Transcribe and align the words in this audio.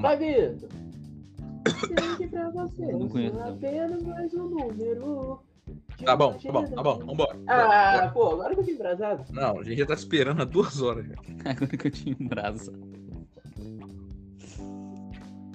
Vai, 0.00 0.16
Vitor. 0.16 0.68
pra 2.30 2.50
você. 2.50 2.84
Eu 2.84 2.98
não 2.98 3.08
conheço, 3.08 3.36
não. 3.36 3.48
apenas 3.48 4.02
mais 4.02 4.34
um 4.34 4.48
número. 4.48 5.40
Tá 6.04 6.16
bom, 6.16 6.32
tá 6.34 6.52
bom, 6.52 6.64
tá 6.64 6.82
bom, 6.82 6.98
vambora. 6.98 7.38
Ah, 7.48 8.10
pô, 8.14 8.32
agora 8.32 8.54
que 8.54 8.60
eu 8.60 8.64
tô 8.64 8.70
embrasado. 8.70 9.24
Não, 9.32 9.58
a 9.58 9.64
gente 9.64 9.78
já 9.78 9.86
tá 9.86 9.94
esperando 9.94 10.40
há 10.40 10.44
duas 10.44 10.80
horas 10.80 11.06
já. 11.06 11.14
Agora 11.50 11.76
que 11.76 11.86
eu 11.86 11.90
tinha 11.90 12.16
braço. 12.20 12.72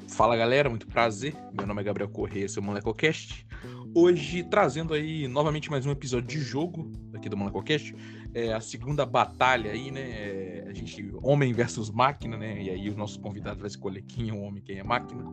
Fala 0.09 0.37
galera, 0.37 0.69
muito 0.69 0.85
prazer. 0.85 1.35
Meu 1.53 1.65
nome 1.65 1.81
é 1.81 1.85
Gabriel 1.85 2.09
Corrêa, 2.09 2.47
seu 2.47 2.61
MolecoCast. 2.61 3.47
Hoje 3.95 4.43
trazendo 4.43 4.91
aí 4.95 5.27
novamente 5.27 5.69
mais 5.69 5.85
um 5.85 5.91
episódio 5.91 6.27
de 6.27 6.39
jogo 6.39 6.91
aqui 7.13 7.29
do 7.29 7.37
MolecoCast. 7.37 7.95
É 8.33 8.51
a 8.51 8.59
segunda 8.59 9.05
batalha 9.05 9.71
aí, 9.71 9.91
né? 9.91 10.01
É, 10.01 10.65
a 10.67 10.73
gente, 10.73 11.13
homem 11.21 11.53
versus 11.53 11.91
máquina, 11.91 12.35
né? 12.35 12.59
E 12.59 12.71
aí 12.71 12.89
o 12.89 12.97
nosso 12.97 13.19
convidado 13.19 13.59
vai 13.59 13.67
escolher 13.67 14.01
quem 14.01 14.29
é 14.29 14.33
o 14.33 14.41
homem, 14.41 14.63
quem 14.63 14.79
é 14.79 14.83
máquina. 14.83 15.23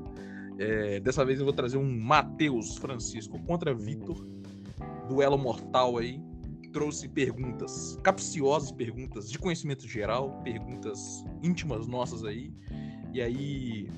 É, 0.58 1.00
dessa 1.00 1.24
vez 1.24 1.38
eu 1.38 1.46
vou 1.46 1.54
trazer 1.54 1.78
um 1.78 2.00
Matheus 2.00 2.76
Francisco 2.76 3.38
contra 3.44 3.72
Vitor. 3.72 4.26
Duelo 5.08 5.38
mortal 5.38 5.96
aí. 5.96 6.20
Trouxe 6.70 7.08
perguntas 7.08 7.98
capciosas, 8.02 8.70
perguntas 8.70 9.30
de 9.30 9.38
conhecimento 9.38 9.88
geral, 9.88 10.38
perguntas 10.44 11.24
íntimas 11.42 11.86
nossas 11.86 12.24
aí. 12.24 12.52
E 13.10 13.22
aí, 13.22 13.88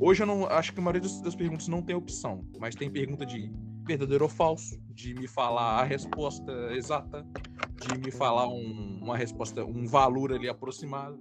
Hoje 0.00 0.22
eu 0.22 0.26
não 0.26 0.46
acho 0.46 0.72
que 0.72 0.80
a 0.80 0.82
maioria 0.82 1.02
das 1.02 1.34
perguntas 1.34 1.68
não 1.68 1.82
tem 1.82 1.94
opção, 1.94 2.46
mas 2.58 2.74
tem 2.74 2.90
pergunta 2.90 3.26
de 3.26 3.52
verdadeiro 3.84 4.24
ou 4.24 4.30
falso, 4.30 4.80
de 4.90 5.14
me 5.14 5.26
falar 5.28 5.80
a 5.80 5.84
resposta 5.84 6.52
exata, 6.72 7.26
de 7.80 7.98
me 7.98 8.10
falar 8.10 8.48
um- 8.48 8.98
uma 9.02 9.16
resposta, 9.16 9.64
um 9.64 9.86
valor 9.86 10.32
ali 10.32 10.48
aproximado. 10.48 11.18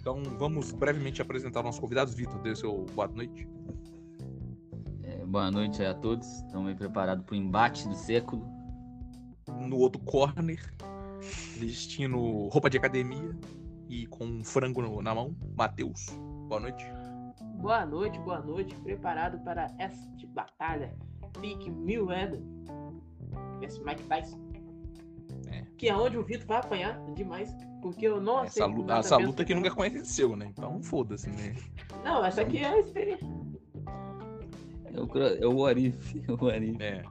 Então 0.00 0.22
vamos 0.38 0.72
brevemente 0.72 1.20
apresentar 1.20 1.62
nossos 1.62 1.80
convidados. 1.80 2.14
Vitor, 2.14 2.40
dê 2.40 2.54
seu 2.54 2.86
boa 2.94 3.08
noite. 3.08 3.48
É, 5.02 5.24
boa 5.26 5.50
noite 5.50 5.82
aí 5.82 5.88
a 5.88 5.94
todos. 5.94 6.26
Estamos 6.26 6.68
aí 6.68 6.74
preparados 6.74 7.24
para 7.24 7.34
o 7.34 7.36
embate 7.36 7.88
do 7.88 7.94
século. 7.94 8.46
No 9.48 9.76
outro 9.78 10.00
corner, 10.02 10.60
vestindo 11.56 12.18
roupa 12.48 12.70
de 12.70 12.76
academia 12.78 13.36
e 13.88 14.06
com 14.06 14.24
um 14.24 14.44
frango 14.44 14.80
no- 14.82 15.02
na 15.02 15.14
mão, 15.14 15.34
Matheus. 15.56 16.06
Boa 16.48 16.60
noite. 16.60 16.84
Boa 17.60 17.84
noite, 17.84 18.18
boa 18.20 18.40
noite. 18.40 18.74
Preparado 18.76 19.42
para 19.42 19.74
esta 19.78 20.26
batalha. 20.28 20.96
Big 21.40 21.70
Mayweather 21.70 22.40
versus 23.60 23.82
Mike 23.84 24.02
Tyson. 24.04 24.38
É. 25.50 25.64
Que 25.76 25.88
é 25.88 25.96
onde 25.96 26.16
o 26.16 26.22
Vitor 26.22 26.46
vai 26.46 26.58
apanhar 26.58 27.00
demais. 27.14 27.54
Porque 27.80 28.06
eu 28.06 28.20
não 28.20 28.42
Essa 28.44 28.64
aceito 28.64 28.76
luta, 28.76 28.86
nada 28.88 29.00
essa 29.00 29.16
luta 29.16 29.44
que 29.44 29.54
nunca 29.54 29.70
conheceu, 29.70 30.36
né? 30.36 30.46
Então 30.50 30.82
foda-se, 30.82 31.28
né? 31.30 31.54
Não, 32.04 32.24
essa 32.24 32.42
aqui 32.42 32.58
é 32.58 32.66
a 32.66 32.78
experiência. 32.80 33.26
É 34.92 35.00
o, 35.00 35.18
é 35.18 35.46
o 35.46 35.66
Arif. 35.66 36.22
É 36.28 36.32
o 36.32 36.48
Arif. 36.48 36.82
É. 36.82 37.02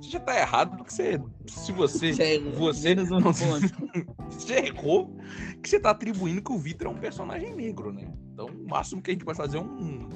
Você 0.00 0.10
já 0.10 0.20
tá 0.20 0.38
errado 0.38 0.76
porque 0.76 0.92
você. 0.92 1.20
Se 1.46 1.72
você. 1.72 2.12
Já 2.12 2.24
é 2.24 2.38
você 2.38 2.92
um 2.94 3.20
não- 3.20 3.32
ponto. 3.32 4.30
Você 4.30 4.54
errou 4.54 5.14
que 5.62 5.68
você 5.68 5.78
tá 5.78 5.90
atribuindo 5.90 6.42
que 6.42 6.52
o 6.52 6.58
Vitor 6.58 6.86
é 6.86 6.90
um 6.90 6.98
personagem 6.98 7.54
negro, 7.54 7.92
né? 7.92 8.10
Então, 8.32 8.46
o 8.46 8.68
máximo 8.68 9.02
que 9.02 9.10
a 9.10 9.14
gente 9.14 9.24
pode 9.24 9.36
fazer 9.36 9.58
é 9.58 9.60
um 9.60 10.08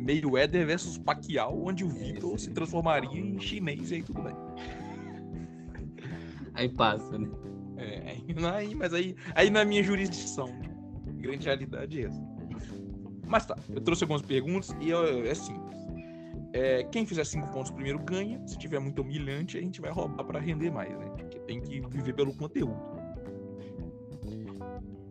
Mayweather 0.00 0.66
versus 0.66 0.98
Pacquiao, 0.98 1.64
onde 1.64 1.84
o 1.84 1.88
Vitor 1.88 2.38
se 2.38 2.50
transformaria 2.50 3.20
em 3.20 3.38
chinês 3.38 3.90
e 3.90 3.96
aí 3.96 4.02
tudo 4.02 4.22
bem. 4.22 4.34
Aí 6.54 6.68
passa, 6.68 7.18
né? 7.18 7.28
É, 7.76 8.10
aí, 8.10 8.74
mas 8.74 8.92
aí, 8.92 9.14
aí 9.34 9.50
na 9.50 9.64
minha 9.64 9.82
jurisdição. 9.82 10.48
Grande 11.16 11.46
realidade 11.46 12.02
é 12.02 12.06
essa. 12.06 12.22
Mas 13.26 13.46
tá, 13.46 13.56
eu 13.68 13.80
trouxe 13.80 14.04
algumas 14.04 14.22
perguntas 14.22 14.74
e 14.80 14.92
é 14.92 15.34
simples. 15.34 15.78
É, 16.52 16.82
quem 16.84 17.06
fizer 17.06 17.24
cinco 17.24 17.48
pontos 17.48 17.70
primeiro 17.70 17.98
ganha. 18.00 18.44
Se 18.46 18.58
tiver 18.58 18.80
muito 18.80 19.02
humilhante, 19.02 19.56
a 19.56 19.60
gente 19.60 19.80
vai 19.80 19.90
roubar 19.90 20.24
pra 20.24 20.40
render 20.40 20.70
mais, 20.70 20.90
né? 20.98 21.06
Porque 21.16 21.38
tem 21.40 21.60
que 21.60 21.80
viver 21.80 22.14
pelo 22.14 22.34
conteúdo. 22.34 22.76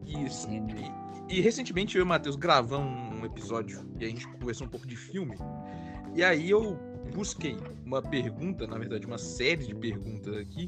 Isso. 0.06 0.47
E, 0.50 1.38
e 1.38 1.41
recentemente 1.41 1.95
eu 1.95 2.01
e 2.01 2.03
o 2.03 2.07
Matheus 2.07 2.35
gravamos 2.35 3.08
um 3.19 3.25
episódio 3.25 3.85
e 4.00 4.06
a 4.06 4.07
gente 4.07 4.28
conversou 4.28 4.68
um 4.68 4.69
pouco 4.69 4.88
de 4.88 4.96
filme. 4.96 5.38
E 6.16 6.24
aí 6.24 6.50
eu 6.50 6.78
busquei 7.13 7.57
uma 7.85 8.02
pergunta, 8.02 8.66
na 8.68 8.78
verdade, 8.78 9.06
uma 9.06 9.18
série 9.18 9.68
de 9.68 9.75
perguntas 9.75 10.35
aqui 10.35 10.68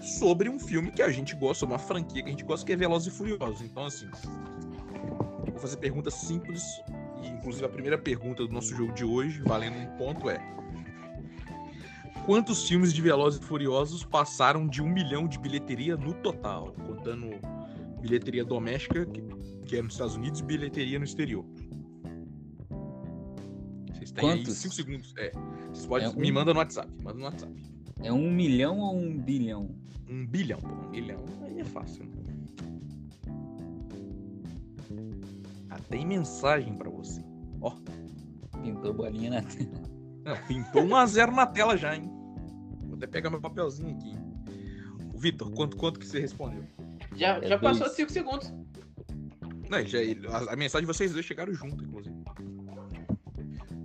sobre 0.00 0.48
um 0.48 0.58
filme 0.58 0.90
que 0.90 1.02
a 1.02 1.10
gente 1.10 1.34
gosta, 1.34 1.64
uma 1.64 1.78
franquia 1.78 2.22
que 2.22 2.28
a 2.28 2.30
gente 2.30 2.44
gosta, 2.44 2.64
que 2.64 2.72
é 2.72 2.76
Velozes 2.76 3.12
e 3.12 3.16
Furiosos. 3.16 3.62
Então, 3.62 3.86
assim, 3.86 4.08
vou 5.46 5.58
fazer 5.58 5.76
perguntas 5.78 6.14
simples. 6.14 6.62
E, 7.22 7.28
inclusive, 7.28 7.64
a 7.64 7.68
primeira 7.68 7.98
pergunta 7.98 8.46
do 8.46 8.52
nosso 8.52 8.74
jogo 8.76 8.92
de 8.92 9.04
hoje, 9.04 9.42
valendo 9.44 9.76
um 9.76 9.96
ponto, 9.96 10.30
é: 10.30 10.38
Quantos 12.24 12.68
filmes 12.68 12.92
de 12.92 13.00
Velozes 13.00 13.40
e 13.40 13.44
Furiosos 13.44 14.04
passaram 14.04 14.68
de 14.68 14.82
um 14.82 14.88
milhão 14.88 15.26
de 15.26 15.38
bilheteria 15.38 15.96
no 15.96 16.14
total? 16.14 16.74
Contando 16.86 17.30
bilheteria 18.00 18.44
doméstica, 18.44 19.06
que, 19.68 19.76
é 19.76 19.82
nos 19.82 19.92
Estados 19.92 20.16
Unidos, 20.16 20.40
e 20.40 20.42
bilheteria 20.42 20.98
no 20.98 21.04
exterior. 21.04 21.44
Vocês 23.92 24.10
têm 24.10 24.30
aí 24.30 24.38
Quantos? 24.38 24.54
5 24.56 24.74
segundos. 24.74 25.14
É. 25.18 25.30
Vocês 25.72 25.86
podem, 25.86 26.06
É 26.06 26.10
um- 26.10 26.16
Me 26.16 26.32
manda 26.32 26.52
no 26.52 26.58
WhatsApp. 26.58 26.88
Manda 27.02 27.18
no 27.18 27.24
WhatsApp. 27.24 27.52
É 28.02 28.12
um 28.12 28.30
milhão 28.30 28.78
ou 28.78 28.96
um 28.96 29.16
bilhão? 29.18 29.70
Um 30.08 30.26
bilhão, 30.26 30.58
pô. 30.60 30.68
Um 30.86 30.90
bilhão 30.90 31.24
aí 31.44 31.60
é 31.60 31.64
fácil, 31.64 32.04
né? 32.04 32.10
Ah, 35.70 35.78
tem 35.90 36.06
mensagem 36.06 36.74
pra 36.74 36.88
você. 36.90 37.22
Ó, 37.60 37.72
Pintou 38.62 38.94
bolinha 38.94 39.30
na 39.30 39.42
tela. 39.42 39.70
não, 40.24 40.46
pintou 40.46 40.82
1x0 40.84 41.32
na 41.32 41.46
tela 41.46 41.76
já, 41.76 41.94
hein? 41.94 42.10
Vou 42.84 42.96
até 42.96 43.06
pegar 43.06 43.30
meu 43.30 43.40
papelzinho 43.40 43.94
aqui. 43.96 44.12
Vitor, 45.14 45.50
quanto, 45.50 45.76
quanto 45.76 45.98
que 46.00 46.06
você 46.06 46.20
respondeu? 46.20 46.62
Já, 47.16 47.38
É 47.38 47.48
já 47.48 47.58
passou 47.58 47.88
5 47.88 48.10
segundos. 48.12 48.52
Não, 49.70 49.84
já, 49.84 49.98
a, 50.30 50.52
a 50.52 50.56
mensagem 50.56 50.86
de 50.86 50.92
vocês 50.92 51.12
dois 51.12 51.24
chegaram 51.24 51.52
junto, 51.52 51.84
inclusive. 51.84 52.16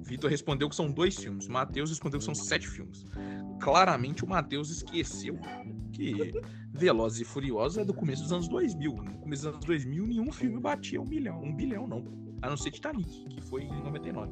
Vitor 0.04 0.30
respondeu 0.30 0.70
que 0.70 0.76
são 0.76 0.92
dois 0.92 1.16
filmes. 1.16 1.48
Matheus 1.48 1.90
respondeu 1.90 2.20
que 2.20 2.26
são 2.26 2.36
sete 2.36 2.68
filmes. 2.68 3.06
Claramente 3.60 4.24
o 4.24 4.28
Matheus 4.28 4.70
esqueceu 4.70 5.40
que 5.92 6.34
Velozes 6.72 7.22
e 7.22 7.26
Furiosos 7.26 7.78
é 7.78 7.86
do 7.86 7.94
começo 7.94 8.24
dos 8.24 8.32
anos 8.32 8.48
2000. 8.48 8.96
No 8.96 9.18
começo 9.20 9.44
dos 9.44 9.54
anos 9.54 9.66
2000, 9.66 10.08
nenhum 10.08 10.32
filme 10.32 10.60
batia 10.60 11.02
um 11.02 11.06
milhão. 11.06 11.42
Um 11.42 11.56
bilhão, 11.56 11.88
não. 11.88 12.04
A 12.42 12.50
não 12.50 12.58
ser 12.58 12.72
Titanic, 12.72 13.26
que 13.30 13.42
foi 13.42 13.64
em 13.64 13.84
99. 13.84 14.32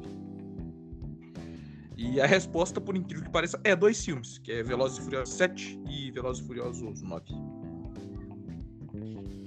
E 1.96 2.20
a 2.20 2.26
resposta, 2.26 2.80
por 2.80 2.96
incrível 2.96 3.24
que 3.24 3.30
pareça, 3.30 3.60
é 3.64 3.74
dois 3.74 4.04
filmes, 4.04 4.38
que 4.38 4.52
é 4.52 4.62
Velozes 4.62 4.98
e 4.98 5.02
Furiosos 5.02 5.34
7 5.34 5.80
e 5.88 6.10
Velozes 6.10 6.42
e 6.42 6.46
Furiosos 6.46 7.02
9. 7.02 7.24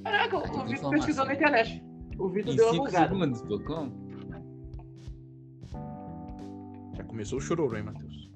Caraca, 0.03 0.37
o 0.37 0.66
Vitor 0.66 0.89
pesquisou 0.91 1.25
na 1.25 1.33
internet. 1.33 1.84
O 2.17 2.29
Vitor 2.29 2.55
deu 2.55 2.65
uma 2.65 2.73
5 2.73 2.85
bugada. 2.85 3.63
como? 3.65 4.05
Já 6.95 7.03
começou 7.03 7.39
o 7.39 7.41
chororô, 7.41 7.75
hein, 7.75 7.83
Matheus? 7.83 8.29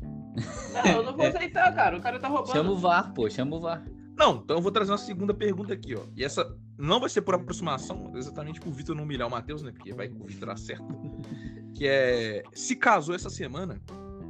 Não, 0.74 0.92
eu 0.92 1.04
não 1.04 1.16
vou 1.16 1.26
aceitar, 1.26 1.74
cara. 1.74 1.98
O 1.98 2.02
cara 2.02 2.20
tá 2.20 2.28
roubando. 2.28 2.52
Chama 2.52 2.72
o 2.72 2.78
VAR, 2.78 3.14
pô, 3.14 3.30
chama 3.30 3.56
o 3.56 3.60
VAR. 3.62 3.86
Não, 4.18 4.36
então 4.36 4.58
eu 4.58 4.62
vou 4.62 4.72
trazer 4.72 4.92
uma 4.92 4.98
segunda 4.98 5.34
pergunta 5.34 5.74
aqui, 5.74 5.96
ó. 5.96 6.04
E 6.16 6.26
essa 6.26 6.54
não 6.78 7.00
vai 7.00 7.10
ser 7.10 7.22
por 7.22 7.36
aproximação, 7.36 8.12
exatamente 8.16 8.60
pro 8.60 8.70
Vitor 8.70 8.96
não 8.96 9.04
humilhar 9.04 9.28
o 9.28 9.32
Matheus, 9.32 9.64
né? 9.64 9.72
Porque 9.72 9.94
vai 9.94 10.10
que 10.10 10.16
o 10.16 10.26
Vitor 10.26 10.50
acerta. 10.50 10.86
Que 11.76 11.88
é. 11.88 12.44
Se 12.52 12.76
casou 12.76 13.16
essa 13.16 13.30
semana 13.30 13.80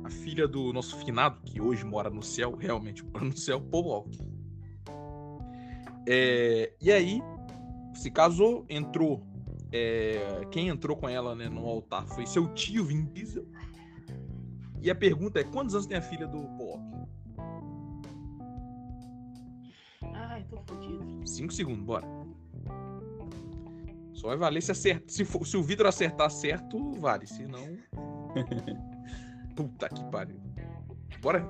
a 0.03 0.09
filha 0.09 0.47
do 0.47 0.71
nosso 0.71 0.97
finado, 0.97 1.39
que 1.43 1.59
hoje 1.59 1.83
mora 1.83 2.09
no 2.09 2.21
céu, 2.21 2.55
realmente 2.55 3.03
mora 3.03 3.25
no 3.25 3.35
céu, 3.35 3.59
Paul 3.59 3.85
Walker. 3.85 4.19
É, 6.07 6.73
e 6.81 6.91
aí, 6.91 7.21
se 7.93 8.11
casou, 8.11 8.65
entrou. 8.69 9.23
É, 9.71 10.45
quem 10.51 10.67
entrou 10.69 10.95
com 10.97 11.07
ela 11.07 11.35
né, 11.35 11.47
no 11.49 11.65
altar 11.65 12.07
foi 12.07 12.25
seu 12.25 12.47
tio 12.53 12.85
Vin 12.85 13.05
Diesel. 13.05 13.45
E 14.81 14.89
a 14.89 14.95
pergunta 14.95 15.39
é: 15.39 15.43
quantos 15.43 15.75
anos 15.75 15.87
tem 15.87 15.97
a 15.97 16.01
filha 16.01 16.27
do 16.27 16.37
Walker? 16.37 17.07
Ai, 20.13 20.43
tô 20.49 20.57
fodido. 20.67 21.27
5 21.27 21.53
segundos, 21.53 21.83
bora. 21.83 22.07
Só 24.13 24.27
vai 24.27 24.37
valer 24.37 24.61
se 24.61 24.71
acerta. 24.71 25.05
Se, 25.11 25.23
for- 25.23 25.45
se 25.45 25.55
o 25.55 25.63
Vitor 25.63 25.87
acertar 25.87 26.29
certo, 26.29 26.91
vale. 26.93 27.25
Se 27.27 27.43
não. 27.45 27.77
Puta 29.55 29.89
que 29.89 30.03
pariu. 30.05 30.39
Bora. 31.21 31.45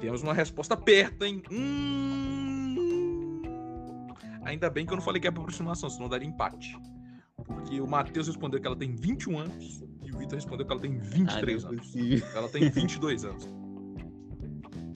Temos 0.00 0.22
uma 0.22 0.32
resposta 0.32 0.76
perto, 0.76 1.24
hein? 1.24 1.42
Hum... 1.50 2.47
Ainda 4.48 4.70
bem 4.70 4.86
que 4.86 4.92
eu 4.92 4.96
não 4.96 5.02
falei 5.02 5.20
que 5.20 5.28
é 5.28 5.30
por 5.30 5.40
aproximação, 5.42 5.90
senão 5.90 6.08
daria 6.08 6.26
empate. 6.26 6.76
Porque 7.44 7.80
o 7.80 7.86
Matheus 7.86 8.26
respondeu 8.26 8.60
que 8.60 8.66
ela 8.66 8.76
tem 8.76 8.94
21 8.94 9.38
anos 9.38 9.84
e 10.04 10.10
o 10.12 10.16
Vitor 10.18 10.34
respondeu 10.36 10.66
que 10.66 10.72
ela 10.72 10.80
tem 10.80 10.98
23 10.98 11.64
Ah, 11.64 11.68
é 11.68 11.70
anos. 11.70 11.80
possível. 11.86 12.26
Ela 12.34 12.48
tem 12.48 12.70
22 12.70 13.24
anos. 13.24 13.48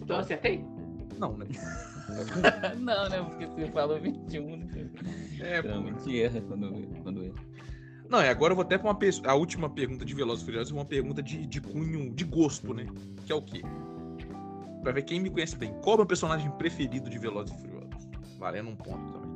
Então 0.00 0.16
eu 0.16 0.20
acertei? 0.22 0.64
Não, 1.18 1.36
né? 1.36 1.46
não, 2.80 3.08
né? 3.08 3.22
Porque 3.22 3.46
você 3.46 3.66
falou 3.70 4.00
21, 4.00 4.56
né? 4.56 4.90
É, 5.40 5.62
pô. 5.62 5.68
Realmente 5.68 6.20
erra 6.20 6.40
quando, 6.40 6.72
quando 7.02 7.22
erra. 7.24 7.34
Não, 8.08 8.20
e 8.20 8.28
agora 8.28 8.52
eu 8.52 8.56
vou 8.56 8.64
até 8.64 8.76
pra 8.76 8.88
uma 8.88 8.94
pe- 8.94 9.10
a 9.24 9.34
última 9.34 9.70
pergunta 9.70 10.04
de 10.04 10.14
Velozes 10.14 10.42
e 10.42 10.44
Furiosos, 10.46 10.72
uma 10.72 10.84
pergunta 10.84 11.22
de, 11.22 11.46
de 11.46 11.60
cunho, 11.60 12.12
de 12.12 12.24
gosto, 12.24 12.74
né? 12.74 12.86
Que 13.24 13.32
é 13.32 13.34
o 13.34 13.40
quê? 13.42 13.62
Pra 14.82 14.92
ver 14.92 15.02
quem 15.02 15.20
me 15.20 15.30
conhece 15.30 15.56
bem. 15.56 15.72
Qual 15.80 15.92
é 15.92 15.94
o 15.94 15.98
meu 15.98 16.06
personagem 16.06 16.50
preferido 16.52 17.08
de 17.08 17.18
Velozes 17.18 17.54
e 17.56 17.60
Furiosos? 17.60 18.08
Valendo 18.38 18.68
um 18.70 18.76
ponto 18.76 19.12
também. 19.12 19.31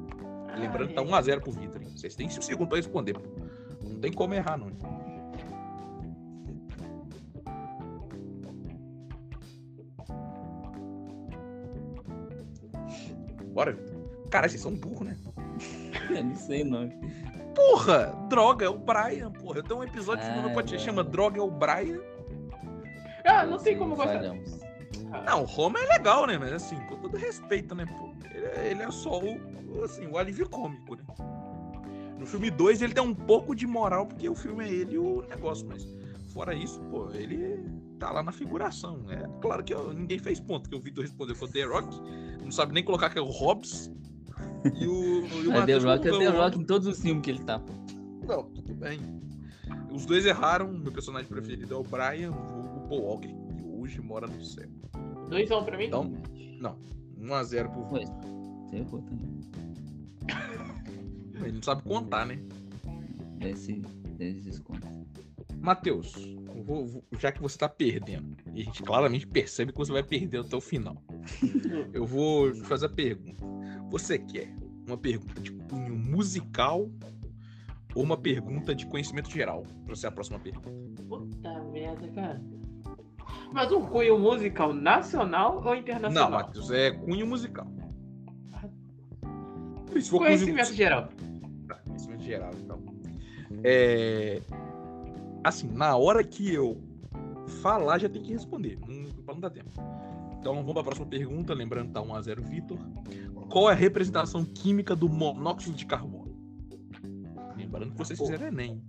Lembrando 0.56 0.88
que 0.88 0.94
tá 0.94 1.02
1x0 1.02 1.40
pro 1.40 1.52
Vitor, 1.52 1.82
hein? 1.82 1.88
Vocês 1.94 2.14
têm 2.14 2.28
5 2.28 2.42
segundos 2.44 2.68
pra 2.68 2.76
responder, 2.78 3.14
pô. 3.14 3.22
Não 3.82 4.00
tem 4.00 4.12
como 4.12 4.34
errar, 4.34 4.56
não. 4.56 4.70
Bora, 13.52 13.72
Vitor. 13.72 13.96
Cara, 14.30 14.48
vocês 14.48 14.60
são 14.60 14.74
burros, 14.74 15.06
né? 15.06 15.16
Eu 16.10 16.24
não 16.24 16.34
sei 16.34 16.62
o 16.62 16.66
nome. 16.66 16.94
Porra! 17.54 18.14
Droga, 18.28 18.66
é 18.66 18.68
o 18.68 18.78
Brian, 18.78 19.30
porra. 19.30 19.58
Eu 19.58 19.62
tenho 19.62 19.80
um 19.80 19.84
episódio 19.84 20.24
Ah, 20.24 20.50
podcast 20.52 20.76
que 20.76 20.82
é 20.82 20.92
chama 20.92 21.02
Droga 21.02 21.38
é 21.38 21.42
o 21.42 21.50
Brian. 21.50 22.00
Ah, 23.24 23.44
não 23.46 23.58
tem 23.58 23.76
como 23.78 23.96
gostar. 23.96 24.20
Não, 25.24 25.42
o 25.42 25.44
Roma 25.44 25.78
é 25.80 25.86
legal, 25.86 26.26
né? 26.26 26.36
Mas 26.38 26.52
assim, 26.52 26.76
todo 27.16 27.20
respeito, 27.24 27.74
né, 27.74 27.86
pô? 27.86 28.10
Ele 28.34 28.44
é, 28.46 28.70
ele 28.70 28.82
é 28.82 28.90
só 28.90 29.18
o, 29.20 29.82
assim, 29.84 30.06
o 30.06 30.16
alívio 30.18 30.48
cômico, 30.48 30.94
né? 30.96 31.02
No 32.18 32.26
filme 32.26 32.50
2 32.50 32.82
ele 32.82 32.94
tem 32.94 33.02
um 33.02 33.14
pouco 33.14 33.54
de 33.54 33.66
moral, 33.66 34.06
porque 34.06 34.28
o 34.28 34.34
filme 34.34 34.64
é 34.64 34.68
ele 34.68 34.94
e 34.94 34.98
o 34.98 35.22
negócio, 35.28 35.66
mas 35.66 35.86
fora 36.32 36.54
isso, 36.54 36.80
pô, 36.90 37.10
ele 37.12 37.58
tá 37.98 38.10
lá 38.10 38.22
na 38.22 38.32
figuração. 38.32 39.00
É 39.10 39.26
claro 39.40 39.62
que 39.64 39.72
eu- 39.74 39.92
ninguém 39.92 40.18
fez 40.18 40.40
ponto, 40.40 40.68
que 40.68 40.76
o 40.76 40.80
Vitor 40.80 41.04
respondeu 41.04 41.34
foi 41.34 41.48
o 41.48 41.52
The 41.52 41.62
Rock, 41.64 42.00
não 42.42 42.50
sabe 42.50 42.72
nem 42.72 42.82
colocar 42.84 43.10
que 43.10 43.18
é 43.18 43.22
o 43.22 43.26
Hobbs. 43.30 43.90
E 44.80 44.86
o, 44.86 45.26
e 45.44 45.48
o 45.48 45.52
É 45.52 45.66
The 45.66 45.76
Rock, 45.78 46.08
é 46.08 46.10
The 46.10 46.28
o- 46.30 46.32
Rock 46.42 46.58
em 46.58 46.64
todos 46.64 46.86
os 46.88 47.00
filmes 47.00 47.22
que 47.22 47.30
ele 47.30 47.40
tá. 47.44 47.58
pô. 47.58 47.72
Não, 48.26 48.42
tudo 48.44 48.74
bem. 48.74 48.98
Os 49.92 50.04
dois 50.04 50.26
erraram, 50.26 50.72
meu 50.72 50.92
personagem 50.92 51.28
preferido 51.28 51.74
é 51.74 51.76
o 51.76 51.82
Brian, 51.82 52.30
o 52.32 52.86
Paul 52.88 53.02
Walker, 53.02 53.28
que 53.28 53.62
hoje 53.64 54.00
mora 54.00 54.26
no 54.26 54.42
céu. 54.42 54.68
2x1 55.28 55.64
pra 55.64 55.76
mim? 55.78 55.84
Então, 55.84 56.12
1x0 57.18 57.68
pro 57.70 57.94
Ué, 57.94 58.04
você 58.68 58.76
errou 58.76 59.02
também. 59.02 59.26
Ele 61.42 61.52
não 61.52 61.62
sabe 61.62 61.82
contar, 61.82 62.26
né? 62.26 62.38
Desse, 63.38 63.74
desse 64.16 64.40
desconto. 64.40 64.86
Matheus, 65.60 66.14
eu 66.54 66.62
vou- 66.64 66.86
vou- 66.86 67.04
já 67.18 67.30
que 67.32 67.40
você 67.42 67.58
tá 67.58 67.68
perdendo, 67.68 68.36
e 68.54 68.62
a 68.62 68.64
gente 68.64 68.82
claramente 68.82 69.26
percebe 69.26 69.72
que 69.72 69.78
você 69.78 69.92
vai 69.92 70.02
perder 70.02 70.38
até 70.40 70.56
o 70.56 70.60
final, 70.60 70.96
eu 71.92 72.06
vou 72.06 72.52
te 72.52 72.60
fazer 72.62 72.86
a 72.86 72.88
pergunta. 72.88 73.44
Você 73.90 74.18
quer 74.18 74.54
uma 74.86 74.96
pergunta 74.96 75.40
de 75.40 75.52
cunho 75.52 75.96
musical 75.96 76.88
ou 77.94 78.02
uma 78.02 78.16
pergunta 78.16 78.74
de 78.74 78.86
conhecimento 78.86 79.30
geral? 79.30 79.64
Pra 79.84 79.94
ser 79.96 80.06
a 80.08 80.10
próxima 80.12 80.38
pergunta. 80.38 81.02
Puta 81.08 81.62
merda, 81.64 82.08
cara. 82.08 82.42
Mas 83.52 83.72
um 83.72 83.86
cunho 83.86 84.18
musical 84.18 84.72
nacional 84.72 85.62
ou 85.64 85.74
internacional? 85.74 86.30
Não, 86.30 86.38
Matheus, 86.38 86.70
é 86.70 86.90
cunho 86.90 87.26
musical. 87.26 87.66
E 89.94 90.02
se 90.02 90.10
for 90.10 90.18
cunho 90.18 90.30
Conhecimento 90.30 90.74
geral. 90.74 91.08
Tá, 91.68 91.76
conhecimento 91.86 92.22
geral, 92.22 92.50
então. 92.54 92.82
É... 93.64 94.42
Assim, 95.42 95.68
na 95.68 95.96
hora 95.96 96.22
que 96.24 96.52
eu 96.52 96.80
falar, 97.62 97.98
já 97.98 98.08
tem 98.08 98.22
que 98.22 98.32
responder. 98.32 98.78
Não, 98.86 99.34
não 99.34 99.40
dá 99.40 99.48
tempo. 99.48 99.70
Então 100.38 100.54
vamos 100.54 100.72
para 100.72 100.80
a 100.80 100.84
próxima 100.84 101.06
pergunta. 101.06 101.54
Lembrando 101.54 101.88
que 101.88 101.92
tá 101.94 102.00
1x0 102.00 102.40
Vitor. 102.42 102.78
Qual 103.48 103.68
é 103.70 103.72
a 103.72 103.76
representação 103.76 104.44
química 104.44 104.94
do 104.94 105.08
monóxido 105.08 105.76
de 105.76 105.86
carbono? 105.86 106.36
Lembrando 107.56 107.92
que 107.92 107.98
vocês 107.98 108.18
fizeram 108.18 108.48
Enem. 108.48 108.82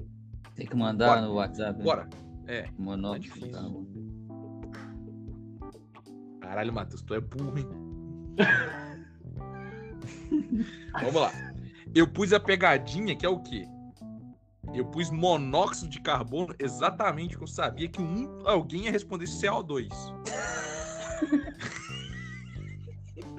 Tem 0.56 0.66
que 0.66 0.76
mandar 0.76 1.08
Bora. 1.08 1.22
no 1.22 1.34
WhatsApp. 1.36 1.78
né? 1.80 1.84
Bora. 1.84 2.10
É. 2.48 2.68
Monóxido 2.78 3.40
Tá 3.40 3.46
de 3.48 3.54
carbono. 3.54 3.88
Caralho, 6.48 6.72
Matheus, 6.72 7.02
tu 7.02 7.14
é 7.14 7.20
burro, 7.20 7.60
hein? 7.60 7.68
Vamos 10.94 11.22
lá. 11.22 11.30
Eu 11.94 12.08
pus 12.08 12.32
a 12.32 12.40
pegadinha, 12.40 13.18
que 13.18 13.26
é 13.26 13.30
o 13.30 13.42
quê? 13.42 13.68
Eu 14.74 14.86
pus 14.86 15.12
monóxido 15.12 15.90
de 15.90 16.00
carbono 16.00 16.56
exatamente 16.58 17.32
porque 17.32 17.44
eu 17.44 17.48
sabia 17.48 17.90
que 17.90 18.02
um, 18.02 18.48
alguém 18.48 18.86
ia 18.86 18.92
responder 18.92 19.26
CO2. 19.26 19.90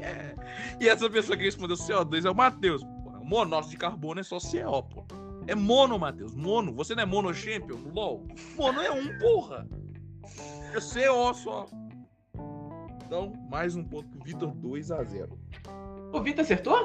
É. 0.03 0.37
E 0.79 0.89
essa 0.89 1.11
pessoa 1.11 1.37
que 1.37 1.43
respondeu 1.45 1.77
CO2 1.77 2.25
é 2.25 2.31
o 2.31 2.35
Matheus. 2.35 2.83
Monóxido 3.23 3.73
de 3.73 3.79
carbono 3.79 4.21
é 4.21 4.23
só 4.23 4.39
CO, 4.39 4.83
pô. 4.83 5.05
É 5.47 5.55
mono, 5.55 5.99
Matheus. 5.99 6.35
Mono. 6.35 6.73
Você 6.75 6.95
não 6.95 7.03
é 7.03 7.07
mono 7.07 7.35
champion 7.35 7.79
LoL? 7.93 8.27
Mono 8.57 8.81
é 8.81 8.91
um, 8.93 9.19
porra. 9.19 9.67
É 10.73 10.75
CO 10.75 11.35
só. 11.35 11.67
Então, 13.09 13.33
mais 13.51 13.75
um 13.75 13.83
ponto 13.83 14.07
pro 14.07 14.23
Vitor, 14.23 14.55
2x0. 14.57 15.31
O 16.13 16.21
Vitor 16.21 16.43
acertou? 16.43 16.77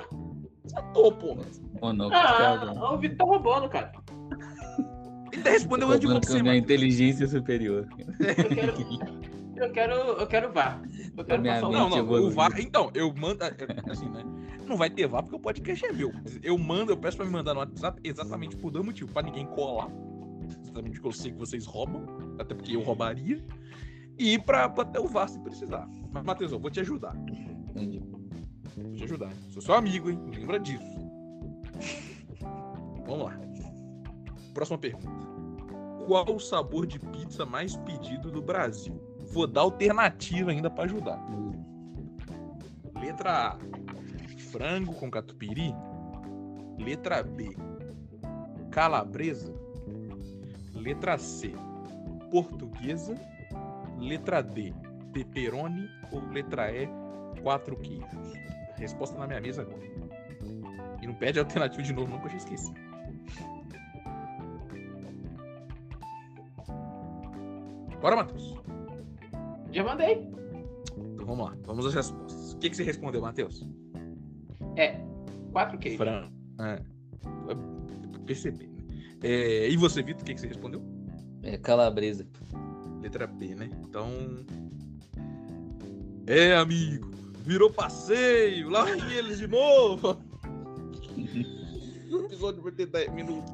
Acertou, 0.66 1.12
porra. 1.12 1.44
De 1.44 1.60
carbono. 1.82 2.14
Ah, 2.14 2.94
o 2.94 2.98
Vitor 2.98 3.18
tá 3.18 3.26
roubando, 3.26 3.68
cara. 3.68 3.92
Ele 5.34 5.50
respondeu 5.50 5.90
antes 5.90 6.00
de 6.00 6.08
você, 6.08 6.42
minha 6.42 6.56
inteligência 6.56 7.28
superior. 7.28 7.90
Eu 8.22 8.48
quero. 8.48 8.74
Eu 9.58 9.72
quero. 9.72 9.94
Eu 9.94 10.28
quero 10.28 10.54
VAR. 10.54 10.82
Eu 11.18 11.26
quero 11.26 11.44
passar 11.44 11.62
Não, 11.70 11.90
não, 11.90 12.10
o 12.10 12.32
VAR. 12.32 12.58
Então, 12.58 12.90
eu 12.94 13.14
mando. 13.14 13.44
é, 13.44 13.52
Assim, 13.92 14.08
né? 14.10 14.24
Não 14.66 14.78
vai 14.78 14.90
ter 14.90 15.06
VAR 15.08 15.24
porque 15.24 15.36
o 15.36 15.40
podcast 15.42 15.86
é 15.86 15.92
meu. 15.92 16.14
Eu 16.42 16.58
mando, 16.58 16.94
eu 16.94 16.98
peço 16.98 17.18
pra 17.18 17.26
me 17.26 17.34
mandar 17.34 17.54
no 17.54 17.60
WhatsApp 17.60 18.00
exatamente 18.02 18.56
por 18.56 18.72
dois 18.72 18.86
motivos. 18.86 19.12
Pra 19.12 19.22
ninguém 19.24 19.46
colar. 19.48 19.90
Exatamente 20.64 21.02
porque 21.02 21.08
eu 21.08 21.12
sei 21.12 21.32
que 21.34 21.38
vocês 21.38 21.66
roubam. 21.66 22.06
Até 22.40 22.56
porque 22.56 22.74
eu 22.78 22.82
roubaria. 22.82 23.44
E 24.18 24.38
pra, 24.38 24.70
pra 24.70 24.86
ter 24.86 25.00
o 25.00 25.08
VAR 25.08 25.28
se 25.28 25.40
precisar. 25.40 25.88
Mas, 26.12 26.24
Matheus, 26.24 26.52
eu 26.52 26.60
vou 26.60 26.70
te 26.70 26.80
ajudar. 26.80 27.16
Entendi. 27.70 28.00
Vou 28.76 28.94
te 28.94 29.04
ajudar. 29.04 29.32
Sou 29.50 29.62
seu 29.62 29.74
amigo, 29.74 30.10
hein? 30.10 30.20
Lembra 30.36 30.60
disso. 30.60 30.86
Vamos 33.06 33.26
lá. 33.26 33.40
Próxima 34.54 34.78
pergunta. 34.78 35.08
Qual 36.06 36.36
o 36.36 36.40
sabor 36.40 36.86
de 36.86 37.00
pizza 37.00 37.46
mais 37.46 37.76
pedido 37.78 38.30
do 38.30 38.42
Brasil? 38.42 38.94
Vou 39.32 39.48
dar 39.48 39.62
alternativa 39.62 40.52
ainda 40.52 40.70
pra 40.70 40.84
ajudar. 40.84 41.20
Letra 43.00 43.50
A. 43.50 43.58
Frango 44.52 44.94
com 44.94 45.10
catupiry. 45.10 45.74
Letra 46.78 47.24
B. 47.24 47.56
Calabresa. 48.70 49.54
Letra 50.74 51.18
C. 51.18 51.54
Portuguesa. 52.30 53.16
Letra 54.08 54.42
D. 54.42 54.74
Pepperoni. 55.12 55.88
Ou 56.12 56.22
letra 56.32 56.72
E. 56.72 56.88
Quatro 57.42 57.76
queijos. 57.78 58.34
A 58.76 58.80
resposta 58.80 59.18
na 59.18 59.28
minha 59.28 59.42
mesa 59.42 59.62
agora. 59.62 59.82
E 61.02 61.08
não 61.08 61.14
pede 61.14 61.40
alternativa 61.40 61.82
de 61.84 61.94
novo, 61.94 62.10
não, 62.12 62.20
que 62.20 62.28
eu 62.28 62.32
já 62.32 62.38
esqueci. 62.38 62.74
Bora, 68.02 68.16
Matheus. 68.18 68.56
Já 69.72 69.84
mandei. 69.84 70.28
Então 70.98 71.26
vamos 71.26 71.46
lá. 71.50 71.58
Vamos 71.66 71.86
às 71.86 71.94
respostas. 71.94 72.54
O 72.54 72.58
que, 72.58 72.70
que 72.70 72.76
você 72.76 72.84
respondeu, 72.84 73.22
Matheus? 73.22 73.68
É. 74.76 75.00
Quatro 75.52 75.78
queijos. 75.78 75.98
Frango. 75.98 76.32
É. 76.60 76.82
Percebi. 78.26 78.68
né? 78.68 78.74
É, 79.24 79.70
e 79.70 79.78
você, 79.78 80.04
Vitor, 80.04 80.22
o 80.22 80.26
que, 80.26 80.34
que 80.34 80.42
você 80.42 80.48
respondeu? 80.48 80.82
É 81.42 81.58
calabresa. 81.58 82.28
Letra 83.04 83.28
B, 83.28 83.54
né? 83.54 83.70
Então. 83.84 84.10
É, 86.26 86.56
amigo. 86.56 87.12
Virou 87.40 87.70
passeio. 87.70 88.70
Lá 88.70 88.86
vem 88.86 89.12
eles 89.12 89.38
de 89.40 89.48
novo. 89.48 90.18
O 92.10 92.18
episódio 92.26 92.64
vai 92.64 92.72
ter 92.72 92.86
10 92.86 93.14
minutos. 93.14 93.54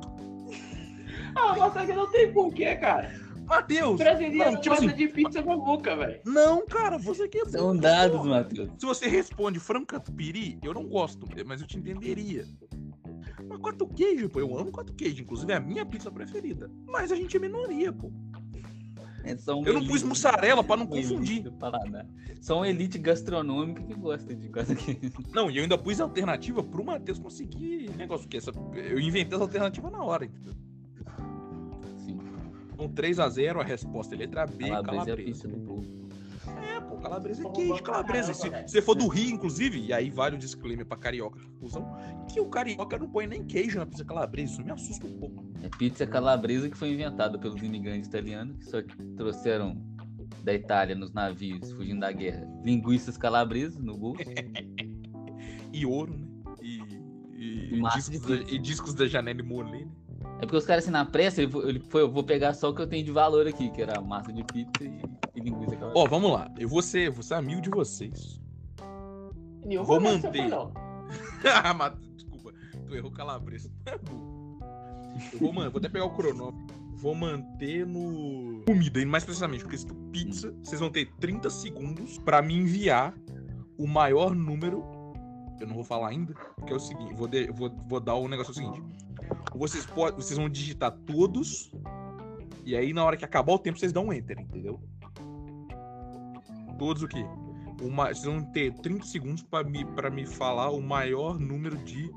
Ah, 1.35 1.55
mas 1.73 1.85
que 1.87 1.93
não 1.93 2.09
tem 2.11 2.31
porquê, 2.31 2.75
cara. 2.75 3.11
Matheus! 3.47 3.97
Brasileiro 3.97 4.51
Não, 4.51 4.61
tipo 4.61 4.75
gosta 4.75 4.85
assim, 4.85 4.95
de 4.95 5.07
pizza 5.07 5.41
com 5.41 5.57
boca, 5.57 5.95
velho. 5.95 6.21
não, 6.23 6.63
cara, 6.67 6.99
você 6.99 7.27
que 7.27 7.39
é 7.39 7.45
São 7.45 7.69
burro, 7.69 7.81
dados, 7.81 8.17
porra. 8.17 8.29
Matheus. 8.29 8.69
Se 8.77 8.85
você 8.85 9.07
responde 9.07 9.59
frango 9.59 9.87
catupiry, 9.87 10.59
eu 10.61 10.71
não 10.71 10.87
gosto, 10.87 11.27
mas 11.47 11.59
eu 11.59 11.65
te 11.65 11.79
entenderia. 11.79 12.45
Mas 13.47 13.57
quatro 13.59 13.87
queijo, 13.87 14.29
pô, 14.29 14.39
eu 14.39 14.55
amo 14.55 14.71
quatro 14.71 14.93
queijo, 14.93 15.23
inclusive 15.23 15.51
é 15.51 15.55
a 15.55 15.59
minha 15.59 15.83
pizza 15.83 16.11
preferida. 16.11 16.69
Mas 16.85 17.11
a 17.11 17.15
gente 17.15 17.35
é 17.35 17.39
minoria, 17.39 17.91
pô. 17.91 18.11
É 19.23 19.53
um 19.53 19.65
Eu 19.65 19.73
não 19.73 19.85
pus 19.85 20.03
mussarela 20.03 20.63
pra 20.63 20.77
não 20.77 20.85
um 20.85 20.87
confundir. 20.87 21.51
uma 22.57 22.69
elite 22.69 22.97
gastronômica 22.97 23.83
que 23.83 23.93
gosta 23.93 24.33
de 24.33 24.49
coisa 24.49 24.75
que. 24.75 25.11
Não, 25.33 25.51
e 25.51 25.57
eu 25.57 25.63
ainda 25.63 25.77
pus 25.77 25.99
a 25.99 26.03
alternativa 26.03 26.63
pro 26.63 26.83
Matheus 26.83 27.19
conseguir 27.19 27.89
negócio, 27.97 28.25
porque 28.25 28.37
essa, 28.37 28.51
eu 28.75 28.99
inventei 28.99 29.35
essa 29.35 29.43
alternativa 29.43 29.89
na 29.89 30.01
hora, 30.03 30.25
entendeu? 30.25 30.53
Sim. 31.97 32.17
Então 32.73 32.89
3x0, 32.89 33.59
a 33.59 33.63
resposta 33.63 34.15
é 34.15 34.17
letra 34.17 34.45
B, 34.47 34.69
Calabresa 34.69 35.01
a 35.01 35.05
calabresa. 35.05 35.47
É, 35.47 35.98
pô. 36.89 36.97
Calabresa 36.97 37.47
é 37.47 37.51
queijo, 37.51 37.83
calabresa. 37.83 38.33
Se 38.33 38.49
você 38.67 38.81
for 38.81 38.95
do 38.95 39.07
Rio, 39.07 39.29
inclusive, 39.31 39.79
e 39.79 39.93
aí 39.93 40.09
vale 40.09 40.35
o 40.35 40.39
disclaimer 40.39 40.85
pra 40.85 40.97
carioca, 40.97 41.39
confusão, 41.39 41.85
que 42.31 42.39
o 42.39 42.45
carioca 42.47 42.97
não 42.97 43.07
põe 43.09 43.27
nem 43.27 43.43
queijo 43.43 43.79
na 43.79 43.85
pizza 43.85 44.03
calabresa. 44.03 44.53
Isso 44.53 44.63
me 44.63 44.71
assusta 44.71 45.05
um 45.07 45.17
pouco. 45.19 45.45
É 45.63 45.69
pizza 45.69 46.05
calabresa 46.07 46.69
que 46.69 46.77
foi 46.77 46.91
inventada 46.91 47.37
pelos 47.37 47.61
imigrantes 47.61 48.07
italianos 48.07 48.57
que 48.57 48.65
só 48.65 48.77
trouxeram 49.17 49.81
da 50.43 50.53
Itália 50.53 50.95
nos 50.95 51.11
navios 51.11 51.71
fugindo 51.73 51.99
da 51.99 52.11
guerra 52.11 52.47
linguiças 52.63 53.17
calabresas 53.17 53.75
no 53.83 53.97
bolso. 53.97 54.23
E 55.71 55.85
ouro, 55.85 56.17
né? 56.17 56.25
E, 56.63 56.79
e, 57.37 57.75
E 57.75 57.81
discos, 57.93 58.09
de 58.09 58.19
da, 58.45 58.51
e 58.51 58.57
discos 58.57 58.93
da 58.95 59.07
Janelle 59.07 59.43
Monet, 59.43 59.85
né? 59.85 59.91
É 60.37 60.41
porque 60.41 60.57
os 60.57 60.65
caras 60.65 60.83
assim 60.83 60.91
na 60.91 61.05
pressa, 61.05 61.41
ele, 61.41 61.51
foi- 61.51 61.69
ele 61.69 61.79
foi, 61.79 62.01
eu 62.01 62.11
vou 62.11 62.23
pegar 62.23 62.53
só 62.53 62.69
o 62.69 62.73
que 62.73 62.81
eu 62.81 62.87
tenho 62.87 63.05
de 63.05 63.11
valor 63.11 63.45
aqui, 63.47 63.69
que 63.69 63.81
era 63.81 64.01
massa 64.01 64.33
de 64.33 64.43
pizza 64.43 64.83
e, 64.83 64.99
e 65.39 65.49
linguiça 65.49 65.75
calabresa. 65.75 66.05
Ó, 66.05 66.07
vamos 66.07 66.31
lá. 66.31 66.51
Eu 66.57 66.67
vou 66.69 66.81
ser, 66.81 67.09
vou 67.11 67.23
ser 67.23 67.33
amigo 67.35 67.61
de 67.61 67.69
vocês. 67.69 68.39
Nenhum 69.65 69.83
Vou 69.83 69.99
momento 69.99 70.21
você 70.31 70.41
manter. 70.41 70.79
Ah, 71.63 71.73
mas, 71.73 71.93
Desculpa, 72.15 72.53
tu 72.85 72.95
errou 72.95 73.11
calabresa. 73.11 73.71
É. 73.85 73.95
Eu 75.33 75.39
vou, 75.39 75.51
vou 75.53 75.77
até 75.79 75.89
pegar 75.89 76.05
o 76.05 76.11
cronômetro. 76.11 76.75
Vou 76.93 77.13
manter 77.15 77.85
no. 77.85 78.61
Comida, 78.65 79.01
e 79.01 79.05
mais 79.05 79.23
precisamente, 79.23 79.63
porque 79.63 79.77
se 79.77 79.85
tu 79.85 79.95
pizza, 80.11 80.53
vocês 80.63 80.79
vão 80.79 80.89
ter 80.89 81.11
30 81.19 81.49
segundos 81.49 82.17
pra 82.19 82.41
me 82.41 82.53
enviar 82.55 83.13
o 83.77 83.87
maior 83.87 84.33
número. 84.35 84.83
Eu 85.59 85.67
não 85.67 85.75
vou 85.75 85.83
falar 85.83 86.09
ainda, 86.09 86.33
porque 86.55 86.71
é 86.71 86.75
o 86.75 86.79
seguinte: 86.79 87.13
vou, 87.15 87.27
de- 87.27 87.51
vou, 87.51 87.69
vou 87.87 87.99
dar 87.99 88.15
o 88.15 88.27
negócio 88.27 88.51
é 88.51 88.53
o 88.53 88.55
seguinte. 88.55 88.81
Vocês, 89.55 89.85
pode, 89.85 90.15
vocês 90.17 90.37
vão 90.37 90.49
digitar 90.49 90.91
todos, 91.05 91.71
e 92.65 92.75
aí 92.75 92.93
na 92.93 93.03
hora 93.03 93.17
que 93.17 93.25
acabar 93.25 93.53
o 93.53 93.59
tempo, 93.59 93.77
vocês 93.77 93.91
dão 93.91 94.05
um 94.07 94.13
enter, 94.13 94.39
entendeu? 94.39 94.79
Todos 96.79 97.03
o 97.03 97.07
quê? 97.09 97.25
Uma, 97.81 98.05
vocês 98.05 98.23
vão 98.23 98.41
ter 98.41 98.73
30 98.73 99.05
segundos 99.05 99.43
pra 99.43 99.63
me, 99.63 99.83
pra 99.83 100.09
me 100.09 100.25
falar 100.25 100.71
o 100.71 100.81
maior 100.81 101.37
número 101.37 101.77
de 101.77 102.09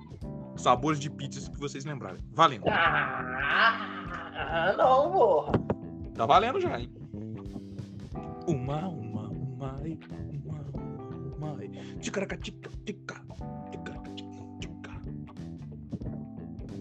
sabores 0.56 1.00
de 1.00 1.10
pizzas 1.10 1.48
que 1.48 1.58
vocês 1.58 1.84
lembrarem. 1.84 2.20
Valendo. 2.32 2.64
Ah, 2.68 4.72
não, 4.78 5.10
porra. 5.10 5.52
Tá 6.14 6.26
valendo 6.26 6.60
já, 6.60 6.78
hein? 6.78 6.92
Uma, 8.46 8.86
uma, 8.88 9.28
uma, 9.28 9.76
uma, 10.46 10.64
uma, 11.36 11.64
e. 11.64 11.68
Ticaracatica, 11.98 12.70
tica, 12.84 13.20
ticaracatica, 13.70 14.30
tica. 14.60 14.92